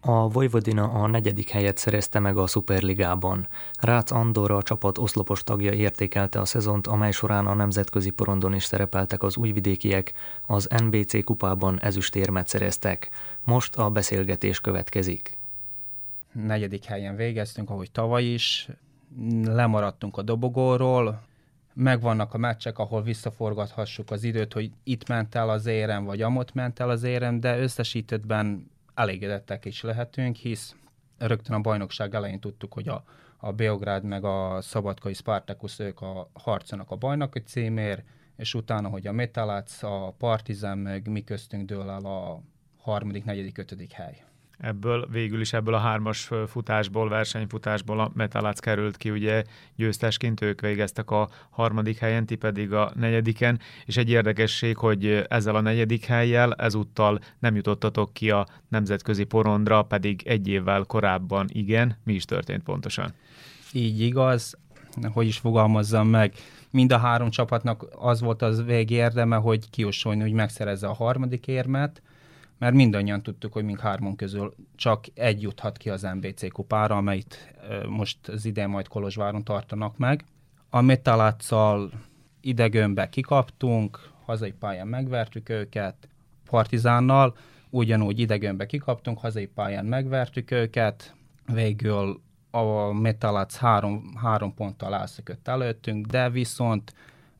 A 0.00 0.28
Vojvodina 0.28 0.90
a 0.90 1.06
negyedik 1.06 1.48
helyet 1.48 1.76
szerezte 1.76 2.18
meg 2.18 2.36
a 2.36 2.46
Superligában. 2.46 3.48
Rácz 3.80 4.10
Andor 4.12 4.50
a 4.50 4.62
csapat 4.62 4.98
oszlopos 4.98 5.42
tagja 5.42 5.72
értékelte 5.72 6.40
a 6.40 6.44
szezont, 6.44 6.86
amely 6.86 7.10
során 7.10 7.46
a 7.46 7.54
nemzetközi 7.54 8.10
porondon 8.10 8.54
is 8.54 8.64
szerepeltek 8.64 9.22
az 9.22 9.36
újvidékiek, 9.36 10.12
az 10.46 10.68
NBC 10.84 11.24
kupában 11.24 11.80
ezüstérmet 11.80 12.48
szereztek. 12.48 13.10
Most 13.44 13.76
a 13.76 13.90
beszélgetés 13.90 14.60
következik. 14.60 15.38
Negyedik 16.32 16.84
helyen 16.84 17.16
végeztünk, 17.16 17.70
ahogy 17.70 17.90
tavaly 17.90 18.24
is, 18.24 18.68
lemaradtunk 19.44 20.16
a 20.16 20.22
dobogóról, 20.22 21.22
megvannak 21.74 22.34
a 22.34 22.38
meccsek, 22.38 22.78
ahol 22.78 23.02
visszaforgathassuk 23.02 24.10
az 24.10 24.24
időt, 24.24 24.52
hogy 24.52 24.70
itt 24.84 25.08
ment 25.08 25.34
el 25.34 25.48
az 25.48 25.66
érem, 25.66 26.04
vagy 26.04 26.22
amott 26.22 26.52
ment 26.52 26.80
el 26.80 26.90
az 26.90 27.02
érem, 27.02 27.40
de 27.40 27.58
összesítettben 27.58 28.70
elégedettek 28.94 29.64
is 29.64 29.82
lehetünk, 29.82 30.36
hisz 30.36 30.74
rögtön 31.18 31.56
a 31.56 31.60
bajnokság 31.60 32.14
elején 32.14 32.40
tudtuk, 32.40 32.72
hogy 32.72 32.88
a, 32.88 33.04
a 33.36 33.52
Beográd 33.52 34.04
meg 34.04 34.24
a 34.24 34.58
Szabadkai 34.60 35.12
Spartacus 35.12 35.78
ők 35.78 36.00
a 36.00 36.30
harcanak 36.32 36.90
a 36.90 36.96
bajnoki 36.96 37.38
címér, 37.38 38.02
és 38.36 38.54
utána, 38.54 38.88
hogy 38.88 39.06
a 39.06 39.12
Metalac, 39.12 39.82
a 39.82 40.14
Partizan, 40.18 40.78
meg 40.78 41.08
mi 41.08 41.24
köztünk 41.24 41.66
dől 41.66 41.90
el 41.90 42.04
a 42.04 42.40
harmadik, 42.78 43.24
negyedik, 43.24 43.58
ötödik 43.58 43.92
hely 43.92 44.24
ebből 44.58 45.08
végül 45.10 45.40
is 45.40 45.52
ebből 45.52 45.74
a 45.74 45.78
hármas 45.78 46.30
futásból, 46.46 47.08
versenyfutásból 47.08 48.00
a 48.00 48.10
Metalac 48.14 48.58
került 48.58 48.96
ki, 48.96 49.10
ugye 49.10 49.44
győztesként. 49.76 50.40
Ők 50.40 50.60
végeztek 50.60 51.10
a 51.10 51.28
harmadik 51.50 51.98
helyen, 51.98 52.26
ti 52.26 52.34
pedig 52.34 52.72
a 52.72 52.92
negyediken, 52.94 53.60
és 53.84 53.96
egy 53.96 54.10
érdekesség, 54.10 54.76
hogy 54.76 55.24
ezzel 55.28 55.54
a 55.54 55.60
negyedik 55.60 56.04
helyjel 56.04 56.54
ezúttal 56.54 57.20
nem 57.38 57.54
jutottatok 57.54 58.12
ki 58.12 58.30
a 58.30 58.46
nemzetközi 58.68 59.24
porondra, 59.24 59.82
pedig 59.82 60.22
egy 60.26 60.48
évvel 60.48 60.84
korábban 60.84 61.48
igen. 61.52 61.96
Mi 62.04 62.12
is 62.12 62.24
történt 62.24 62.62
pontosan? 62.62 63.12
Így 63.72 64.00
igaz, 64.00 64.58
hogy 65.12 65.26
is 65.26 65.38
fogalmazzam 65.38 66.08
meg, 66.08 66.34
mind 66.70 66.92
a 66.92 66.98
három 66.98 67.30
csapatnak 67.30 67.86
az 67.98 68.20
volt 68.20 68.42
az 68.42 68.64
végérdeme, 68.64 69.36
hogy 69.36 69.70
kiussolni, 69.70 70.20
hogy 70.20 70.32
megszerezze 70.32 70.86
a 70.86 70.92
harmadik 70.92 71.46
érmet, 71.46 72.02
mert 72.64 72.76
mindannyian 72.76 73.22
tudtuk, 73.22 73.52
hogy 73.52 73.64
mink 73.64 73.80
hármon 73.80 74.16
közül 74.16 74.54
csak 74.76 75.04
egy 75.14 75.42
juthat 75.42 75.76
ki 75.76 75.90
az 75.90 76.02
MBC 76.02 76.52
kupára, 76.52 76.96
amelyet 76.96 77.54
most 77.88 78.28
az 78.28 78.44
idén 78.44 78.68
majd 78.68 78.88
Kolozsváron 78.88 79.44
tartanak 79.44 79.98
meg. 79.98 80.24
A 80.70 80.80
Metaláccal 80.80 81.90
idegönbe 82.40 83.08
kikaptunk, 83.08 84.10
hazai 84.24 84.52
pályán 84.52 84.86
megvertük 84.86 85.48
őket, 85.48 86.08
Partizánnal, 86.50 87.36
ugyanúgy 87.70 88.18
idegönbe 88.18 88.66
kikaptunk, 88.66 89.18
hazai 89.18 89.46
pályán 89.46 89.84
megvertük 89.84 90.50
őket, 90.50 91.14
végül 91.52 92.20
a 92.50 92.92
Metalác 92.92 93.56
három, 93.56 94.14
három 94.16 94.54
ponttal 94.54 94.94
elszökött 94.94 95.48
előttünk, 95.48 96.06
de 96.06 96.30
viszont 96.30 96.94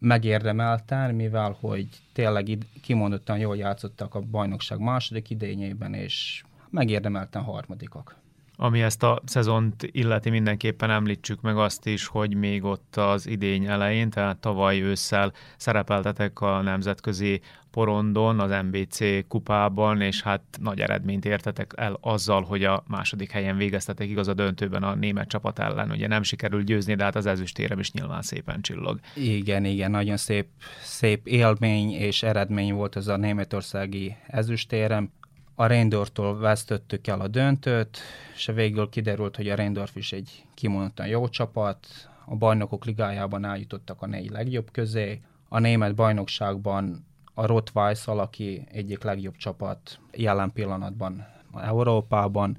megérdemelten, 0.04 1.14
mivel 1.14 1.56
hogy 1.60 1.88
tényleg 2.12 2.58
kimondottan 2.82 3.38
jól 3.38 3.56
játszottak 3.56 4.14
a 4.14 4.20
bajnokság 4.20 4.78
második 4.78 5.30
idényében, 5.30 5.94
és 5.94 6.44
megérdemelten 6.70 7.42
harmadikak. 7.42 8.16
Ami 8.56 8.82
ezt 8.82 9.02
a 9.02 9.20
szezont 9.24 9.88
illeti, 9.92 10.30
mindenképpen 10.30 10.90
említsük 10.90 11.40
meg 11.40 11.56
azt 11.56 11.86
is, 11.86 12.06
hogy 12.06 12.34
még 12.34 12.64
ott 12.64 12.96
az 12.96 13.26
idény 13.26 13.64
elején, 13.66 14.10
tehát 14.10 14.36
tavaly 14.36 14.80
ősszel 14.80 15.32
szerepeltetek 15.56 16.40
a 16.40 16.62
nemzetközi 16.62 17.40
porondon, 17.70 18.40
az 18.40 18.50
MBC 18.62 19.26
kupában, 19.28 20.00
és 20.00 20.22
hát 20.22 20.42
nagy 20.60 20.80
eredményt 20.80 21.24
értetek 21.24 21.72
el 21.76 21.98
azzal, 22.00 22.42
hogy 22.42 22.64
a 22.64 22.84
második 22.86 23.30
helyen 23.30 23.56
végeztetek 23.56 24.08
igaz 24.08 24.28
a 24.28 24.34
döntőben 24.34 24.82
a 24.82 24.94
német 24.94 25.28
csapat 25.28 25.58
ellen. 25.58 25.90
Ugye 25.90 26.06
nem 26.06 26.22
sikerült 26.22 26.64
győzni, 26.64 26.94
de 26.94 27.04
hát 27.04 27.16
az 27.16 27.26
ezüstérem 27.26 27.78
is 27.78 27.92
nyilván 27.92 28.22
szépen 28.22 28.60
csillog. 28.60 29.00
Igen, 29.14 29.64
igen, 29.64 29.90
nagyon 29.90 30.16
szép, 30.16 30.46
szép 30.82 31.26
élmény 31.26 31.90
és 31.90 32.22
eredmény 32.22 32.74
volt 32.74 32.96
ez 32.96 33.06
a 33.06 33.16
németországi 33.16 34.16
ezüstérem 34.26 35.10
a 35.54 35.66
Reindortól 35.66 36.38
vesztettük 36.38 37.06
el 37.06 37.20
a 37.20 37.28
döntőt, 37.28 37.98
és 38.34 38.46
végül 38.54 38.88
kiderült, 38.88 39.36
hogy 39.36 39.48
a 39.48 39.54
Reindorf 39.54 39.96
is 39.96 40.12
egy 40.12 40.44
kimondottan 40.54 41.06
jó 41.06 41.28
csapat, 41.28 41.86
a 42.24 42.36
bajnokok 42.36 42.84
ligájában 42.84 43.44
eljutottak 43.44 44.02
a 44.02 44.06
négy 44.06 44.30
legjobb 44.30 44.70
közé, 44.70 45.20
a 45.48 45.58
német 45.58 45.94
bajnokságban 45.94 47.06
a 47.34 47.46
Rottweissal, 47.46 48.18
aki 48.18 48.66
egyik 48.70 49.02
legjobb 49.02 49.36
csapat 49.36 49.98
jelen 50.12 50.52
pillanatban 50.52 51.26
Európában, 51.62 52.56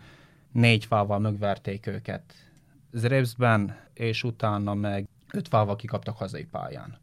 négy 0.51 0.85
fával 0.85 1.19
megverték 1.19 1.87
őket 1.87 2.33
Zrebsben, 2.91 3.77
és 3.93 4.23
utána 4.23 4.73
meg 4.73 5.07
öt 5.31 5.47
fával 5.47 5.75
kikaptak 5.75 6.17
hazai 6.17 6.45
pályán 6.45 6.97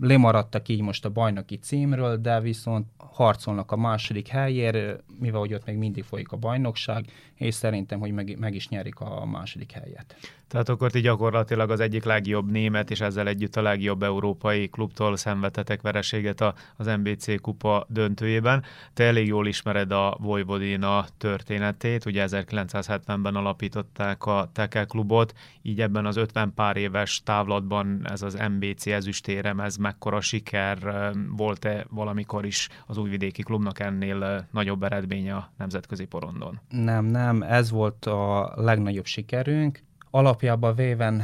lemaradtak 0.00 0.68
így 0.68 0.80
most 0.80 1.04
a 1.04 1.10
bajnoki 1.10 1.56
címről, 1.56 2.16
de 2.16 2.40
viszont 2.40 2.86
harcolnak 2.96 3.72
a 3.72 3.76
második 3.76 4.28
helyért, 4.28 5.02
mivel 5.18 5.40
hogy 5.40 5.54
ott 5.54 5.66
még 5.66 5.76
mindig 5.76 6.04
folyik 6.04 6.32
a 6.32 6.36
bajnokság, 6.36 7.04
és 7.34 7.54
szerintem, 7.54 8.00
hogy 8.00 8.12
meg, 8.12 8.38
meg 8.38 8.54
is 8.54 8.68
nyerik 8.68 9.00
a 9.00 9.24
második 9.24 9.72
helyet. 9.72 10.16
Tehát 10.50 10.68
akkor 10.68 10.90
ti 10.90 11.00
gyakorlatilag 11.00 11.70
az 11.70 11.80
egyik 11.80 12.04
legjobb 12.04 12.50
német, 12.50 12.90
és 12.90 13.00
ezzel 13.00 13.28
együtt 13.28 13.56
a 13.56 13.62
legjobb 13.62 14.02
európai 14.02 14.68
klubtól 14.68 15.16
szenvedtetek 15.16 15.82
vereséget 15.82 16.40
az 16.76 16.86
MBC 16.86 17.40
kupa 17.40 17.86
döntőjében. 17.88 18.62
Te 18.94 19.04
elég 19.04 19.26
jól 19.26 19.46
ismered 19.46 19.92
a 19.92 20.16
Vojvodina 20.20 21.06
történetét, 21.18 22.04
ugye 22.04 22.24
1970-ben 22.28 23.34
alapították 23.34 24.26
a 24.26 24.50
Teke 24.52 24.84
klubot, 24.84 25.34
így 25.62 25.80
ebben 25.80 26.06
az 26.06 26.16
50 26.16 26.54
pár 26.54 26.76
éves 26.76 27.22
távlatban 27.24 28.00
ez 28.10 28.22
az 28.22 28.38
MBC 28.58 28.86
ezüstérem, 28.86 29.60
ez 29.60 29.76
mekkora 29.90 30.20
siker, 30.20 31.12
volt-e 31.36 31.86
valamikor 31.88 32.46
is 32.46 32.68
az 32.86 32.96
újvidéki 32.96 33.42
klubnak 33.42 33.78
ennél 33.78 34.46
nagyobb 34.50 34.82
eredménye 34.82 35.34
a 35.34 35.50
nemzetközi 35.56 36.04
porondon? 36.04 36.60
Nem, 36.68 37.04
nem, 37.04 37.42
ez 37.42 37.70
volt 37.70 38.06
a 38.06 38.52
legnagyobb 38.56 39.04
sikerünk 39.04 39.82
alapjában 40.10 40.74
véven 40.74 41.22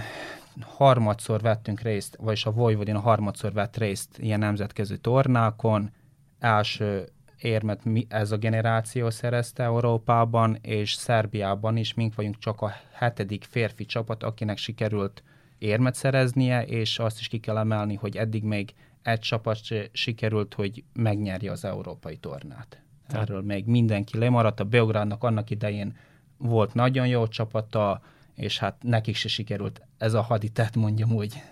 harmadszor 0.60 1.40
vettünk 1.40 1.80
részt, 1.80 2.16
vagyis 2.20 2.46
a 2.46 2.50
Vojvodina 2.50 3.00
harmadszor 3.00 3.52
vett 3.52 3.76
részt 3.76 4.18
ilyen 4.18 4.38
nemzetközi 4.38 4.98
tornákon. 4.98 5.90
Első 6.38 7.08
érmet 7.38 7.80
ez 8.08 8.32
a 8.32 8.36
generáció 8.36 9.10
szerezte 9.10 9.62
Európában, 9.62 10.58
és 10.62 10.92
Szerbiában 10.92 11.76
is 11.76 11.94
mink 11.94 12.14
vagyunk 12.14 12.38
csak 12.38 12.62
a 12.62 12.72
hetedik 12.92 13.44
férfi 13.50 13.84
csapat, 13.84 14.22
akinek 14.22 14.56
sikerült 14.56 15.22
érmet 15.58 15.94
szereznie, 15.94 16.64
és 16.66 16.98
azt 16.98 17.18
is 17.18 17.28
ki 17.28 17.38
kell 17.38 17.58
emelni, 17.58 17.94
hogy 17.94 18.16
eddig 18.16 18.42
még 18.42 18.74
egy 19.02 19.18
csapat 19.18 19.60
sikerült, 19.92 20.54
hogy 20.54 20.84
megnyerje 20.92 21.50
az 21.50 21.64
európai 21.64 22.16
tornát. 22.16 22.80
Erről 23.08 23.42
még 23.42 23.66
mindenki 23.66 24.18
lemaradt. 24.18 24.60
A 24.60 24.64
Beográdnak 24.64 25.24
annak 25.24 25.50
idején 25.50 25.96
volt 26.36 26.74
nagyon 26.74 27.06
jó 27.06 27.26
csapata, 27.26 28.02
és 28.34 28.58
hát 28.58 28.76
nekik 28.82 29.16
se 29.16 29.28
sikerült 29.28 29.82
ez 29.98 30.14
a 30.14 30.22
haditet, 30.22 30.76
mondjam 30.76 31.12
úgy. 31.12 31.42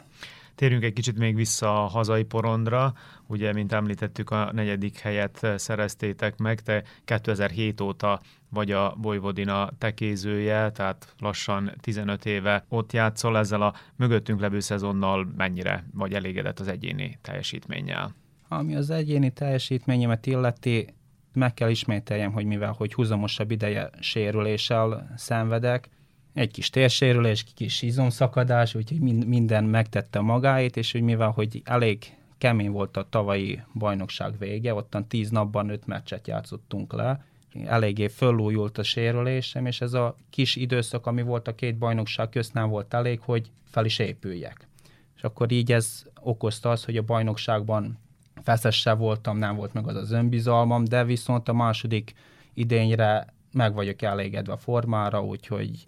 Térjünk 0.55 0.85
egy 0.85 0.93
kicsit 0.93 1.19
még 1.19 1.35
vissza 1.35 1.85
a 1.85 1.87
hazai 1.87 2.23
porondra. 2.25 2.95
Ugye, 3.27 3.53
mint 3.53 3.73
említettük, 3.73 4.31
a 4.31 4.53
negyedik 4.53 4.99
helyet 4.99 5.47
szereztétek 5.57 6.37
meg, 6.37 6.61
te 6.61 6.83
2007 7.05 7.81
óta 7.81 8.21
vagy 8.51 8.71
a 8.71 8.95
Vojvodina 8.99 9.71
tekézője, 9.79 10.71
tehát 10.71 11.15
lassan 11.19 11.73
15 11.81 12.27
éve 12.27 12.65
ott 12.69 12.93
játszol, 12.93 13.39
ezzel 13.39 13.63
a 13.63 13.75
mögöttünk 13.97 14.41
levő 14.41 14.61
szezonnal 14.61 15.33
mennyire 15.37 15.85
vagy 15.95 16.13
elégedett 16.13 16.61
az 16.61 16.69
egyéni 16.69 17.19
teljesítménnyel? 17.23 18.15
Ami 18.49 18.75
az 18.75 18.91
egyéni 18.91 19.31
teljesítményemet 19.31 20.27
illeti, 20.27 20.95
meg 21.33 21.55
kell 21.55 21.71
ismételjem, 21.71 22.33
hogy 22.33 22.45
mivel 22.45 22.75
hogy 22.77 22.95
húzamosabb 22.95 23.51
ideje 23.51 23.91
sérüléssel 24.01 25.13
szenvedek, 25.17 25.89
egy 26.35 26.51
kis 26.51 26.71
térsérülés, 26.71 27.45
kis 27.55 27.83
izomszakadás, 27.83 28.75
úgyhogy 28.75 29.01
minden 29.27 29.65
megtette 29.65 30.21
magáét, 30.21 30.77
és 30.77 30.93
hogy 30.93 31.03
mivel 31.03 31.31
hogy 31.31 31.63
elég 31.65 32.17
kemény 32.39 32.71
volt 32.71 32.97
a 32.97 33.07
tavalyi 33.11 33.63
bajnokság 33.75 34.39
vége, 34.39 34.75
ottan 34.75 35.07
tíz 35.07 35.31
napban 35.31 35.69
öt 35.69 35.87
meccset 35.87 36.27
játszottunk 36.27 36.93
le, 36.93 37.25
eléggé 37.65 38.09
fölújult 38.09 38.79
a 38.79 38.83
sérülésem, 38.83 39.67
és 39.67 39.81
ez 39.81 39.93
a 39.93 40.17
kis 40.31 40.57
időszak, 40.57 41.07
ami 41.07 41.23
volt 41.23 41.49
a 41.49 41.55
két 41.55 41.79
bajnokság 41.79 42.29
közt 42.29 42.53
nem 42.53 42.69
volt 42.69 42.95
elég, 42.95 43.21
hogy 43.21 43.51
fel 43.65 43.85
is 43.85 43.99
épüljek. 43.99 44.69
És 45.17 45.23
akkor 45.23 45.53
így 45.53 45.73
ez 45.73 46.05
okozta 46.21 46.71
az, 46.71 46.85
hogy 46.85 46.97
a 46.97 47.03
bajnokságban 47.03 47.99
feszesse 48.43 48.93
voltam, 48.93 49.39
nem 49.39 49.57
volt 49.57 49.73
meg 49.73 49.89
az 49.89 49.97
az 49.97 50.11
önbizalmam, 50.11 50.85
de 50.85 51.05
viszont 51.05 51.49
a 51.49 51.53
második 51.53 52.15
idényre 52.55 53.27
meg 53.53 53.75
vagyok 53.75 54.03
elégedve 54.03 54.53
a 54.53 54.57
formára, 54.57 55.25
úgyhogy 55.25 55.87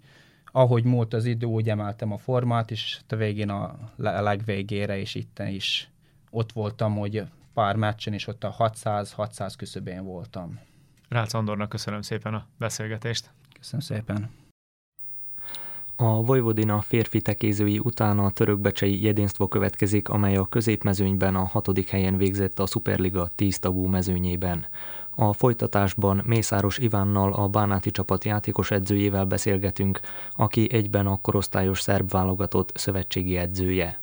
ahogy 0.57 0.83
múlt 0.83 1.13
az 1.13 1.25
idő, 1.25 1.45
úgy 1.45 1.69
emeltem 1.69 2.11
a 2.11 2.17
formát, 2.17 2.71
és 2.71 2.99
a 3.07 3.15
végén 3.15 3.49
a 3.49 3.75
legvégére, 3.95 4.99
és 4.99 5.15
itt 5.15 5.39
is 5.49 5.89
ott 6.29 6.51
voltam, 6.51 6.95
hogy 6.95 7.23
pár 7.53 7.75
meccsen, 7.75 8.13
és 8.13 8.27
ott 8.27 8.43
a 8.43 8.55
600-600 8.59 9.53
küszöbén 9.57 10.03
voltam. 10.03 10.59
Rácz 11.09 11.33
Andornak 11.33 11.69
köszönöm 11.69 12.01
szépen 12.01 12.33
a 12.33 12.45
beszélgetést. 12.59 13.29
Köszönöm 13.57 13.81
szépen. 13.85 14.29
A 15.95 16.23
Vojvodina 16.23 16.81
férfi 16.81 17.21
tekézői 17.21 17.79
után 17.79 18.19
a 18.19 18.29
törökbecsei 18.29 19.03
Jedinstvo 19.03 19.47
következik, 19.47 20.09
amely 20.09 20.37
a 20.37 20.45
középmezőnyben 20.45 21.35
a 21.35 21.43
hatodik 21.43 21.89
helyen 21.89 22.17
végzett 22.17 22.59
a 22.59 22.65
Superliga 22.65 23.27
10 23.35 23.59
tagú 23.59 23.85
mezőnyében. 23.85 24.65
A 25.19 25.33
folytatásban 25.33 26.23
Mészáros 26.25 26.77
Ivánnal 26.77 27.33
a 27.33 27.47
Bánáti 27.47 27.91
csapat 27.91 28.23
játékos 28.23 28.71
edzőjével 28.71 29.25
beszélgetünk, 29.25 29.99
aki 30.31 30.67
egyben 30.71 31.07
a 31.07 31.21
korosztályos 31.21 31.81
szerb 31.81 32.11
válogatott 32.11 32.71
szövetségi 32.77 33.37
edzője. 33.37 34.01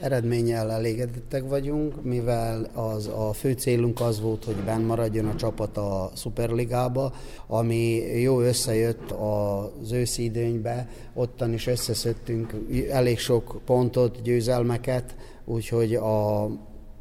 Eredménnyel 0.00 0.70
elégedettek 0.70 1.48
vagyunk, 1.48 2.02
mivel 2.02 2.70
az 2.74 3.06
a 3.06 3.32
fő 3.32 3.52
célunk 3.52 4.00
az 4.00 4.20
volt, 4.20 4.44
hogy 4.44 4.56
benn 4.56 4.84
maradjon 4.84 5.26
a 5.26 5.36
csapat 5.36 5.76
a 5.76 6.10
Superligába, 6.16 7.12
ami 7.46 7.94
jó 8.20 8.40
összejött 8.40 9.10
az 9.10 9.92
őszi 9.92 10.22
időnybe, 10.22 10.88
ottan 11.14 11.52
is 11.52 11.66
összeszedtünk 11.66 12.54
elég 12.90 13.18
sok 13.18 13.60
pontot, 13.64 14.22
győzelmeket, 14.22 15.16
úgyhogy 15.44 15.94
a 15.94 16.48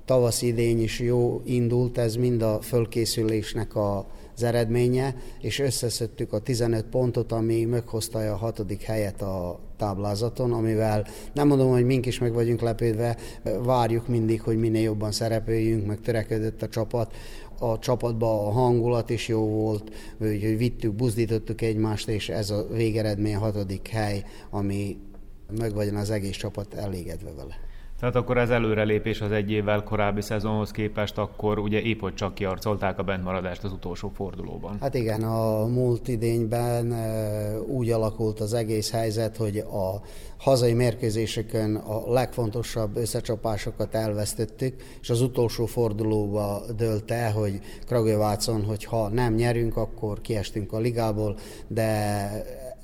tavasz 0.08 0.42
idény 0.42 0.82
is 0.82 1.00
jó 1.00 1.42
indult, 1.46 1.98
ez 1.98 2.16
mind 2.16 2.42
a 2.42 2.62
fölkészülésnek 2.62 3.76
a 3.76 4.08
az 4.38 4.44
eredménye, 4.44 5.16
és 5.42 5.60
összeszedtük 5.60 6.34
a 6.34 6.40
15 6.40 6.86
pontot, 6.86 7.32
ami 7.32 7.66
meghozta 7.66 8.20
a 8.20 8.36
hatodik 8.36 8.82
helyet 8.82 9.22
a 9.22 9.60
táblázaton, 9.78 10.54
amivel 10.54 11.08
nem 11.34 11.48
mondom, 11.48 11.72
hogy 11.72 11.86
mink 11.86 12.06
is 12.06 12.20
meg 12.20 12.34
vagyunk 12.34 12.62
lepődve, 12.62 13.18
várjuk 13.64 14.08
mindig, 14.08 14.42
hogy 14.42 14.58
minél 14.58 14.82
jobban 14.82 15.12
szerepeljünk, 15.12 15.86
meg 15.86 16.00
törekedett 16.02 16.62
a 16.62 16.70
csapat. 16.70 17.16
A 17.60 17.80
csapatban 17.80 18.46
a 18.46 18.52
hangulat 18.52 19.10
is 19.10 19.28
jó 19.28 19.40
volt, 19.40 19.92
hogy 20.18 20.58
vittük, 20.58 20.94
buzdítottuk 20.94 21.62
egymást, 21.62 22.08
és 22.08 22.30
ez 22.30 22.50
a 22.50 22.68
végeredmény 22.72 23.36
a 23.36 23.40
hatodik 23.40 23.88
hely, 23.88 24.24
ami 24.50 24.98
meg 25.58 25.74
vagyon 25.74 25.96
az 25.96 26.10
egész 26.10 26.38
csapat 26.38 26.74
elégedve 26.74 27.32
vele. 27.34 27.67
Tehát 28.00 28.16
akkor 28.16 28.38
ez 28.38 28.50
előrelépés 28.50 29.22
az 29.22 29.32
egy 29.32 29.52
évvel 29.52 29.84
korábbi 29.84 30.22
szezonhoz 30.22 30.72
képest, 30.72 31.18
akkor 31.18 31.60
ugye 31.60 31.82
épp 31.82 32.00
hogy 32.00 32.14
csak 32.14 32.34
kiarcolták 32.34 33.00
a 33.00 33.04
bentmaradást 33.04 33.64
az 33.64 33.72
utolsó 33.72 34.12
fordulóban. 34.16 34.78
Hát 34.80 34.94
igen, 34.94 35.24
a 35.24 35.66
múlt 35.66 36.08
idényben 36.08 36.94
úgy 37.68 37.90
alakult 37.90 38.40
az 38.40 38.54
egész 38.54 38.92
helyzet, 38.92 39.38
hogy 39.38 39.58
a 39.58 40.02
hazai 40.38 40.74
mérkőzéseken 40.74 41.76
a 41.76 42.12
legfontosabb 42.12 42.98
összecsapásokat 42.98 43.96
elvesztettük, 43.96 44.84
és 45.02 45.10
az 45.10 45.22
utolsó 45.22 45.66
fordulóba 45.66 46.62
dölt 46.76 47.12
el, 47.12 47.32
hogy 47.32 47.60
Kragujevácon, 47.86 48.64
hogy 48.64 48.84
ha 48.84 49.10
nem 49.10 49.34
nyerünk, 49.34 49.78
akkor 49.78 50.22
kiestünk 50.22 50.74
a 50.74 50.80
ligából, 50.80 51.38
de 51.68 52.30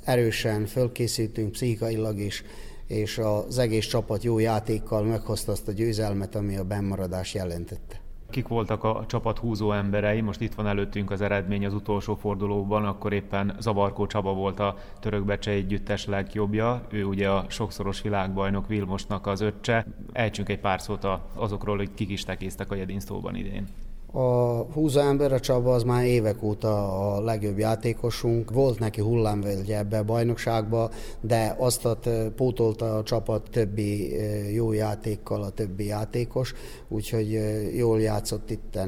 erősen 0.04 0.66
fölkészültünk 0.66 1.52
pszichikailag 1.52 2.20
is, 2.20 2.44
és 2.88 3.18
az 3.18 3.58
egész 3.58 3.88
csapat 3.88 4.24
jó 4.24 4.40
játékkal 4.40 5.04
meghozta 5.04 5.52
azt 5.52 5.68
a 5.68 5.72
győzelmet, 5.72 6.36
ami 6.36 6.58
a 6.58 6.64
bennmaradás 6.64 7.34
jelentette. 7.34 8.02
Kik 8.30 8.48
voltak 8.48 8.84
a 8.84 9.06
csapat 9.08 9.38
húzó 9.38 9.72
emberei? 9.72 10.22
Most 10.22 10.42
itt 10.42 10.54
van 10.54 10.68
előttünk 10.68 11.12
az 11.12 11.22
eredmény 11.22 11.66
az 11.66 11.74
utolsó 11.74 12.16
fordulóban, 12.16 12.86
akkor 12.86 13.14
éppen 13.14 13.56
Zavarkó 13.60 14.08
Csaba 14.08 14.34
volt 14.34 14.60
a 14.60 14.78
törökbecse 15.00 15.52
együttes 15.52 16.06
legjobbja. 16.06 16.86
Ő 16.90 17.04
ugye 17.04 17.30
a 17.30 17.46
sokszoros 17.48 18.02
világbajnok 18.02 18.68
Vilmosnak 18.68 19.28
az 19.28 19.42
öccse. 19.42 19.86
Ejtsünk 20.12 20.50
egy 20.50 20.60
pár 20.60 20.82
szót 20.82 21.08
azokról, 21.34 21.78
hogy 21.78 21.94
kik 21.94 22.10
is 22.10 22.24
tekéztek 22.24 22.72
a 22.72 22.76
Jedinsztóban 22.76 23.36
idén. 23.36 23.68
A 24.16 24.62
húzó 24.74 25.00
ember 25.00 25.34
a 25.34 25.40
Csaba 25.40 25.74
az 25.74 25.84
már 25.84 26.06
évek 26.06 26.44
óta 26.44 26.98
a 27.16 27.22
legjobb 27.22 27.58
játékosunk. 27.58 28.52
Volt 28.52 28.80
neki 28.80 29.02
hullámvölgye 29.02 29.78
ebbe 29.78 29.98
a 29.98 30.04
bajnokságba, 30.04 30.92
de 31.22 31.56
azt 31.58 31.88
pótolta 32.36 32.98
a 32.98 33.04
csapat 33.04 33.50
többi 33.52 34.16
jó 34.54 34.72
játékkal 34.72 35.44
a 35.44 35.50
többi 35.50 35.86
játékos, 35.86 36.54
úgyhogy 36.88 37.40
jól 37.76 38.02
játszott 38.02 38.50
itt 38.50 38.80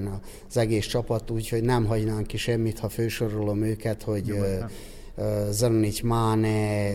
az 0.50 0.58
egész 0.58 0.86
csapat, 0.86 1.32
úgyhogy 1.32 1.64
nem 1.64 1.86
hagynánk 1.86 2.28
ki 2.28 2.38
semmit, 2.38 2.80
ha 2.80 2.90
fősorolom 2.90 3.64
őket, 3.64 4.04
hogy 4.04 4.28
jó, 4.28 4.36
Zelenic 5.50 6.02
Máne, 6.02 6.92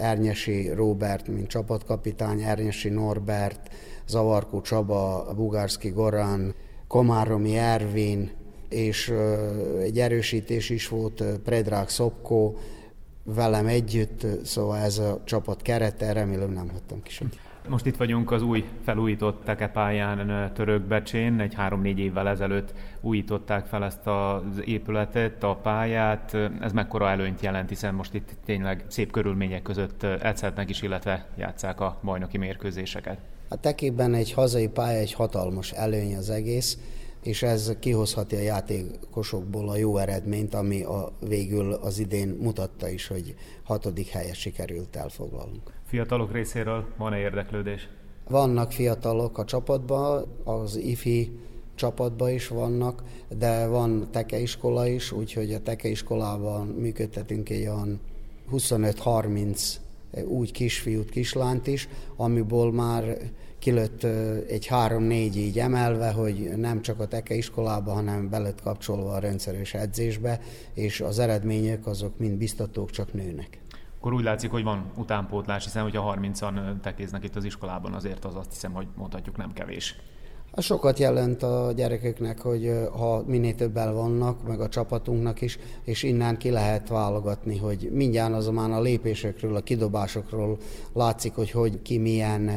Ernyesi 0.00 0.68
Robert, 0.74 1.28
mint 1.28 1.48
csapatkapitány, 1.48 2.42
Ernyesi 2.42 2.88
Norbert, 2.88 3.60
Zavarkó 4.08 4.60
Csaba, 4.60 5.32
Bugárszki 5.36 5.88
Goran, 5.88 6.54
Komáromi 6.88 7.56
Ervin, 7.56 8.30
és 8.68 9.12
egy 9.80 9.98
erősítés 9.98 10.70
is 10.70 10.88
volt 10.88 11.24
Predrag 11.44 11.88
Szopko 11.88 12.54
velem 13.24 13.66
együtt, 13.66 14.26
szóval 14.44 14.78
ez 14.78 14.98
a 14.98 15.22
csapat 15.24 15.62
kerete, 15.62 16.12
remélem 16.12 16.52
nem 16.52 16.68
hagytam 16.68 17.02
ki 17.02 17.10
sem. 17.10 17.30
Most 17.68 17.86
itt 17.86 17.96
vagyunk 17.96 18.30
az 18.30 18.42
új 18.42 18.64
felújított 18.84 19.44
tekepályán 19.44 20.52
Törökbecsén, 20.54 21.40
egy 21.40 21.54
három-négy 21.54 21.98
évvel 21.98 22.28
ezelőtt 22.28 22.74
újították 23.00 23.66
fel 23.66 23.84
ezt 23.84 24.06
az 24.06 24.62
épületet, 24.64 25.42
a 25.42 25.54
pályát. 25.54 26.36
Ez 26.60 26.72
mekkora 26.72 27.08
előnyt 27.08 27.40
jelent, 27.40 27.68
hiszen 27.68 27.94
most 27.94 28.14
itt 28.14 28.30
tényleg 28.44 28.84
szép 28.88 29.10
körülmények 29.10 29.62
között 29.62 30.02
edzhetnek 30.02 30.70
is, 30.70 30.82
illetve 30.82 31.26
játszák 31.36 31.80
a 31.80 31.98
bajnoki 32.02 32.38
mérkőzéseket. 32.38 33.18
A 33.48 33.60
tekében 33.60 34.14
egy 34.14 34.32
hazai 34.32 34.68
pálya 34.68 34.98
egy 34.98 35.12
hatalmas 35.12 35.72
előny 35.72 36.16
az 36.16 36.30
egész, 36.30 36.78
és 37.22 37.42
ez 37.42 37.72
kihozhatja 37.80 38.38
a 38.38 38.42
játékosokból 38.42 39.68
a 39.68 39.76
jó 39.76 39.96
eredményt, 39.96 40.54
ami 40.54 40.82
a, 40.82 41.12
végül 41.28 41.72
az 41.72 41.98
idén 41.98 42.28
mutatta 42.28 42.88
is, 42.88 43.06
hogy 43.06 43.34
hatodik 43.62 44.08
helyet 44.08 44.34
sikerült 44.34 44.96
elfoglalnunk. 44.96 45.75
Fiatalok 45.86 46.32
részéről 46.32 46.84
van-e 46.96 47.18
érdeklődés? 47.18 47.88
Vannak 48.28 48.72
fiatalok 48.72 49.38
a 49.38 49.44
csapatban, 49.44 50.26
az 50.44 50.76
IFI 50.76 51.38
csapatban 51.74 52.30
is 52.30 52.48
vannak, 52.48 53.02
de 53.38 53.66
van 53.66 54.08
tekeiskola 54.10 54.86
is, 54.86 55.12
úgyhogy 55.12 55.52
a 55.52 55.62
tekeiskolában 55.62 56.66
működtetünk 56.66 57.50
egy 57.50 57.66
olyan 57.66 58.00
25-30 58.52 59.74
úgy 60.24 60.52
kisfiút, 60.52 61.10
kislányt 61.10 61.66
is, 61.66 61.88
amiből 62.16 62.70
már 62.70 63.18
kilőtt 63.58 64.04
egy 64.48 64.66
három-négy 64.66 65.36
így 65.36 65.58
emelve, 65.58 66.10
hogy 66.10 66.52
nem 66.56 66.82
csak 66.82 67.00
a 67.00 67.06
teke 67.06 67.34
iskolába, 67.34 67.92
hanem 67.92 68.30
belett 68.30 68.60
kapcsolva 68.62 69.12
a 69.12 69.18
rendszeres 69.18 69.74
edzésbe, 69.74 70.40
és 70.74 71.00
az 71.00 71.18
eredmények 71.18 71.86
azok 71.86 72.18
mind 72.18 72.38
biztatók, 72.38 72.90
csak 72.90 73.12
nőnek. 73.12 73.58
Akkor 73.98 74.12
úgy 74.12 74.24
látszik, 74.24 74.50
hogy 74.50 74.62
van 74.62 74.84
utánpótlás, 74.96 75.64
hiszen 75.64 75.82
hogyha 75.82 76.16
30-an 76.20 76.80
tekéznek 76.80 77.24
itt 77.24 77.36
az 77.36 77.44
iskolában, 77.44 77.92
azért 77.92 78.24
az 78.24 78.36
azt 78.36 78.52
hiszem, 78.52 78.72
hogy 78.72 78.86
mondhatjuk 78.96 79.36
nem 79.36 79.52
kevés. 79.52 79.96
Az 80.50 80.64
sokat 80.64 80.98
jelent 80.98 81.42
a 81.42 81.72
gyerekeknek, 81.76 82.40
hogy 82.40 82.72
ha 82.92 83.22
minél 83.26 83.54
többen 83.54 83.94
vannak, 83.94 84.46
meg 84.46 84.60
a 84.60 84.68
csapatunknak 84.68 85.40
is, 85.40 85.58
és 85.84 86.02
innen 86.02 86.36
ki 86.36 86.50
lehet 86.50 86.88
válogatni, 86.88 87.58
hogy 87.58 87.90
mindjárt 87.92 88.34
azonban 88.34 88.72
a 88.72 88.80
lépésekről, 88.80 89.56
a 89.56 89.60
kidobásokról 89.60 90.58
látszik, 90.92 91.34
hogy, 91.34 91.50
hogy 91.50 91.82
ki 91.82 91.98
milyen 91.98 92.50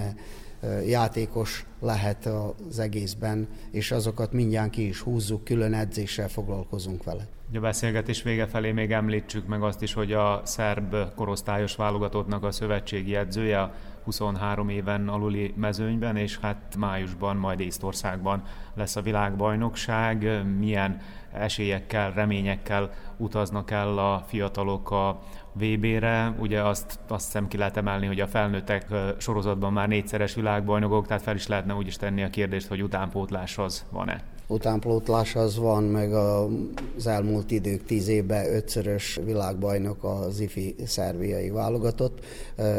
játékos 0.87 1.65
lehet 1.79 2.25
az 2.69 2.79
egészben, 2.79 3.47
és 3.71 3.91
azokat 3.91 4.31
mindjárt 4.31 4.69
ki 4.69 4.87
is 4.87 4.99
húzzuk, 4.99 5.43
külön 5.43 5.73
edzéssel 5.73 6.27
foglalkozunk 6.27 7.03
vele. 7.03 7.27
A 7.53 7.59
beszélgetés 7.59 8.23
vége 8.23 8.47
felé 8.47 8.71
még 8.71 8.91
említsük 8.91 9.47
meg 9.47 9.63
azt 9.63 9.81
is, 9.81 9.93
hogy 9.93 10.13
a 10.13 10.41
szerb 10.43 10.95
korosztályos 11.15 11.75
válogatottnak 11.75 12.43
a 12.43 12.51
szövetségi 12.51 13.15
edzője 13.15 13.71
23 14.03 14.69
éven 14.69 15.07
aluli 15.07 15.53
mezőnyben, 15.57 16.15
és 16.15 16.39
hát 16.39 16.75
májusban, 16.77 17.37
majd 17.37 17.59
Észtországban 17.59 18.43
lesz 18.73 18.95
a 18.95 19.01
világbajnokság. 19.01 20.45
Milyen 20.57 21.01
esélyekkel, 21.33 22.11
reményekkel 22.11 22.91
utaznak 23.17 23.71
el 23.71 23.97
a 23.97 24.23
fiatalok 24.27 24.91
a 24.91 25.21
VB-re. 25.53 26.33
Ugye 26.39 26.61
azt, 26.61 26.99
azt 27.07 27.25
hiszem 27.25 27.47
ki 27.47 27.57
lehet 27.57 27.77
emelni, 27.77 28.05
hogy 28.05 28.19
a 28.19 28.27
felnőttek 28.27 28.87
sorozatban 29.17 29.73
már 29.73 29.87
négyszeres 29.87 30.33
világbajnokok, 30.33 31.07
tehát 31.07 31.23
fel 31.23 31.35
is 31.35 31.47
lehetne 31.47 31.73
úgy 31.73 31.87
is 31.87 31.95
tenni 31.95 32.23
a 32.23 32.29
kérdést, 32.29 32.67
hogy 32.67 32.83
utánpótlás 32.83 33.57
az 33.57 33.85
van-e 33.91 34.38
utánpótlás 34.51 35.35
az 35.35 35.57
van, 35.57 35.83
meg 35.83 36.13
az 36.13 37.07
elmúlt 37.07 37.51
idők 37.51 37.85
tíz 37.85 38.07
évben 38.07 38.53
ötszörös 38.53 39.19
világbajnok 39.25 40.03
az 40.03 40.39
IFI 40.39 40.75
szerviai 40.85 41.49
válogatott. 41.49 42.19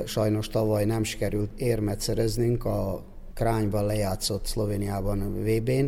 Sajnos 0.05 0.49
tavaly 0.49 0.85
nem 0.85 1.03
sikerült 1.03 1.51
érmet 1.57 2.01
szereznünk 2.01 2.65
a 2.65 3.03
Krányban 3.35 3.87
lejátszott 3.87 4.47
Szlovéniában 4.47 5.21
a 5.21 5.29
VB-n. 5.29 5.85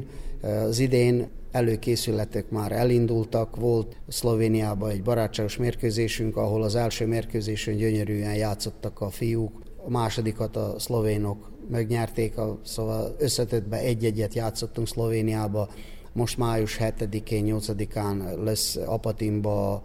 Az 0.46 0.78
idén 0.78 1.28
előkészületek 1.50 2.50
már 2.50 2.72
elindultak, 2.72 3.56
volt 3.56 3.96
Szlovéniában 4.08 4.90
egy 4.90 5.02
barátságos 5.02 5.56
mérkőzésünk, 5.56 6.36
ahol 6.36 6.62
az 6.62 6.74
első 6.74 7.06
mérkőzésen 7.06 7.76
gyönyörűen 7.76 8.34
játszottak 8.34 9.00
a 9.00 9.10
fiúk, 9.10 9.62
a 9.86 9.90
másodikat 9.90 10.56
a 10.56 10.74
szlovénok 10.78 11.50
megnyerték, 11.72 12.38
a, 12.38 12.58
szóval 12.64 13.16
összetettben 13.18 13.80
egy-egyet 13.80 14.34
játszottunk 14.34 14.88
Szlovéniába, 14.88 15.68
most 16.12 16.38
május 16.38 16.78
7-én, 16.80 17.44
8-án 17.48 18.42
lesz 18.44 18.76
Apatimba 18.76 19.82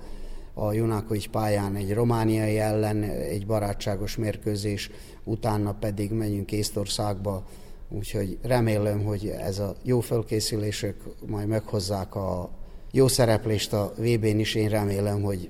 a 0.54 0.74
Junákovics 0.74 1.28
pályán 1.28 1.76
egy 1.76 1.94
romániai 1.94 2.58
ellen 2.60 3.04
egy 3.04 3.46
barátságos 3.46 4.16
mérkőzés, 4.16 4.90
utána 5.24 5.74
pedig 5.74 6.12
megyünk 6.12 6.52
Észtországba 6.52 7.46
Úgyhogy 7.90 8.38
remélem, 8.42 9.04
hogy 9.04 9.28
ez 9.28 9.60
a 9.60 9.76
jó 9.84 10.00
felkészülések 10.00 10.96
majd 11.28 11.48
meghozzák 11.48 12.16
a 12.16 12.50
jó 12.92 13.08
szereplést 13.08 13.74
a 13.74 13.94
VB-n 13.98 14.40
is. 14.40 14.56
Én 14.56 14.70
remélem, 14.70 15.22
hogy 15.22 15.50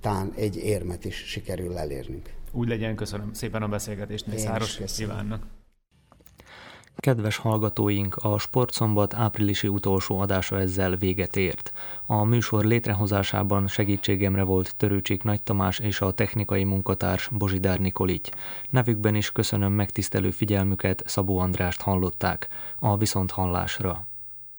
tán 0.00 0.32
egy 0.36 0.56
érmet 0.56 1.04
is 1.04 1.16
sikerül 1.16 1.76
elérnünk. 1.76 2.32
Úgy 2.52 2.68
legyen, 2.68 2.96
köszönöm 2.96 3.32
szépen 3.32 3.62
a 3.62 3.68
beszélgetést, 3.68 4.26
Mészáros 4.26 4.80
Ivánnak. 4.98 5.46
Kedves 7.00 7.36
hallgatóink, 7.36 8.16
a 8.16 8.38
Sportszombat 8.38 9.14
áprilisi 9.14 9.68
utolsó 9.68 10.18
adása 10.18 10.58
ezzel 10.58 10.96
véget 10.96 11.36
ért. 11.36 11.72
A 12.06 12.24
műsor 12.24 12.64
létrehozásában 12.64 13.68
segítségemre 13.68 14.42
volt 14.42 14.76
Törőcsik 14.76 15.22
Nagy 15.22 15.42
Tamás 15.42 15.78
és 15.78 16.00
a 16.00 16.12
technikai 16.12 16.64
munkatárs 16.64 17.28
Bozsidár 17.32 17.78
Nikolic. 17.78 18.28
Nevükben 18.70 19.14
is 19.14 19.32
köszönöm 19.32 19.72
megtisztelő 19.72 20.30
figyelmüket, 20.30 21.02
Szabó 21.06 21.38
Andrást 21.38 21.80
hallották. 21.80 22.48
A 22.78 22.96
viszont 22.96 23.30
hallásra. 23.30 24.09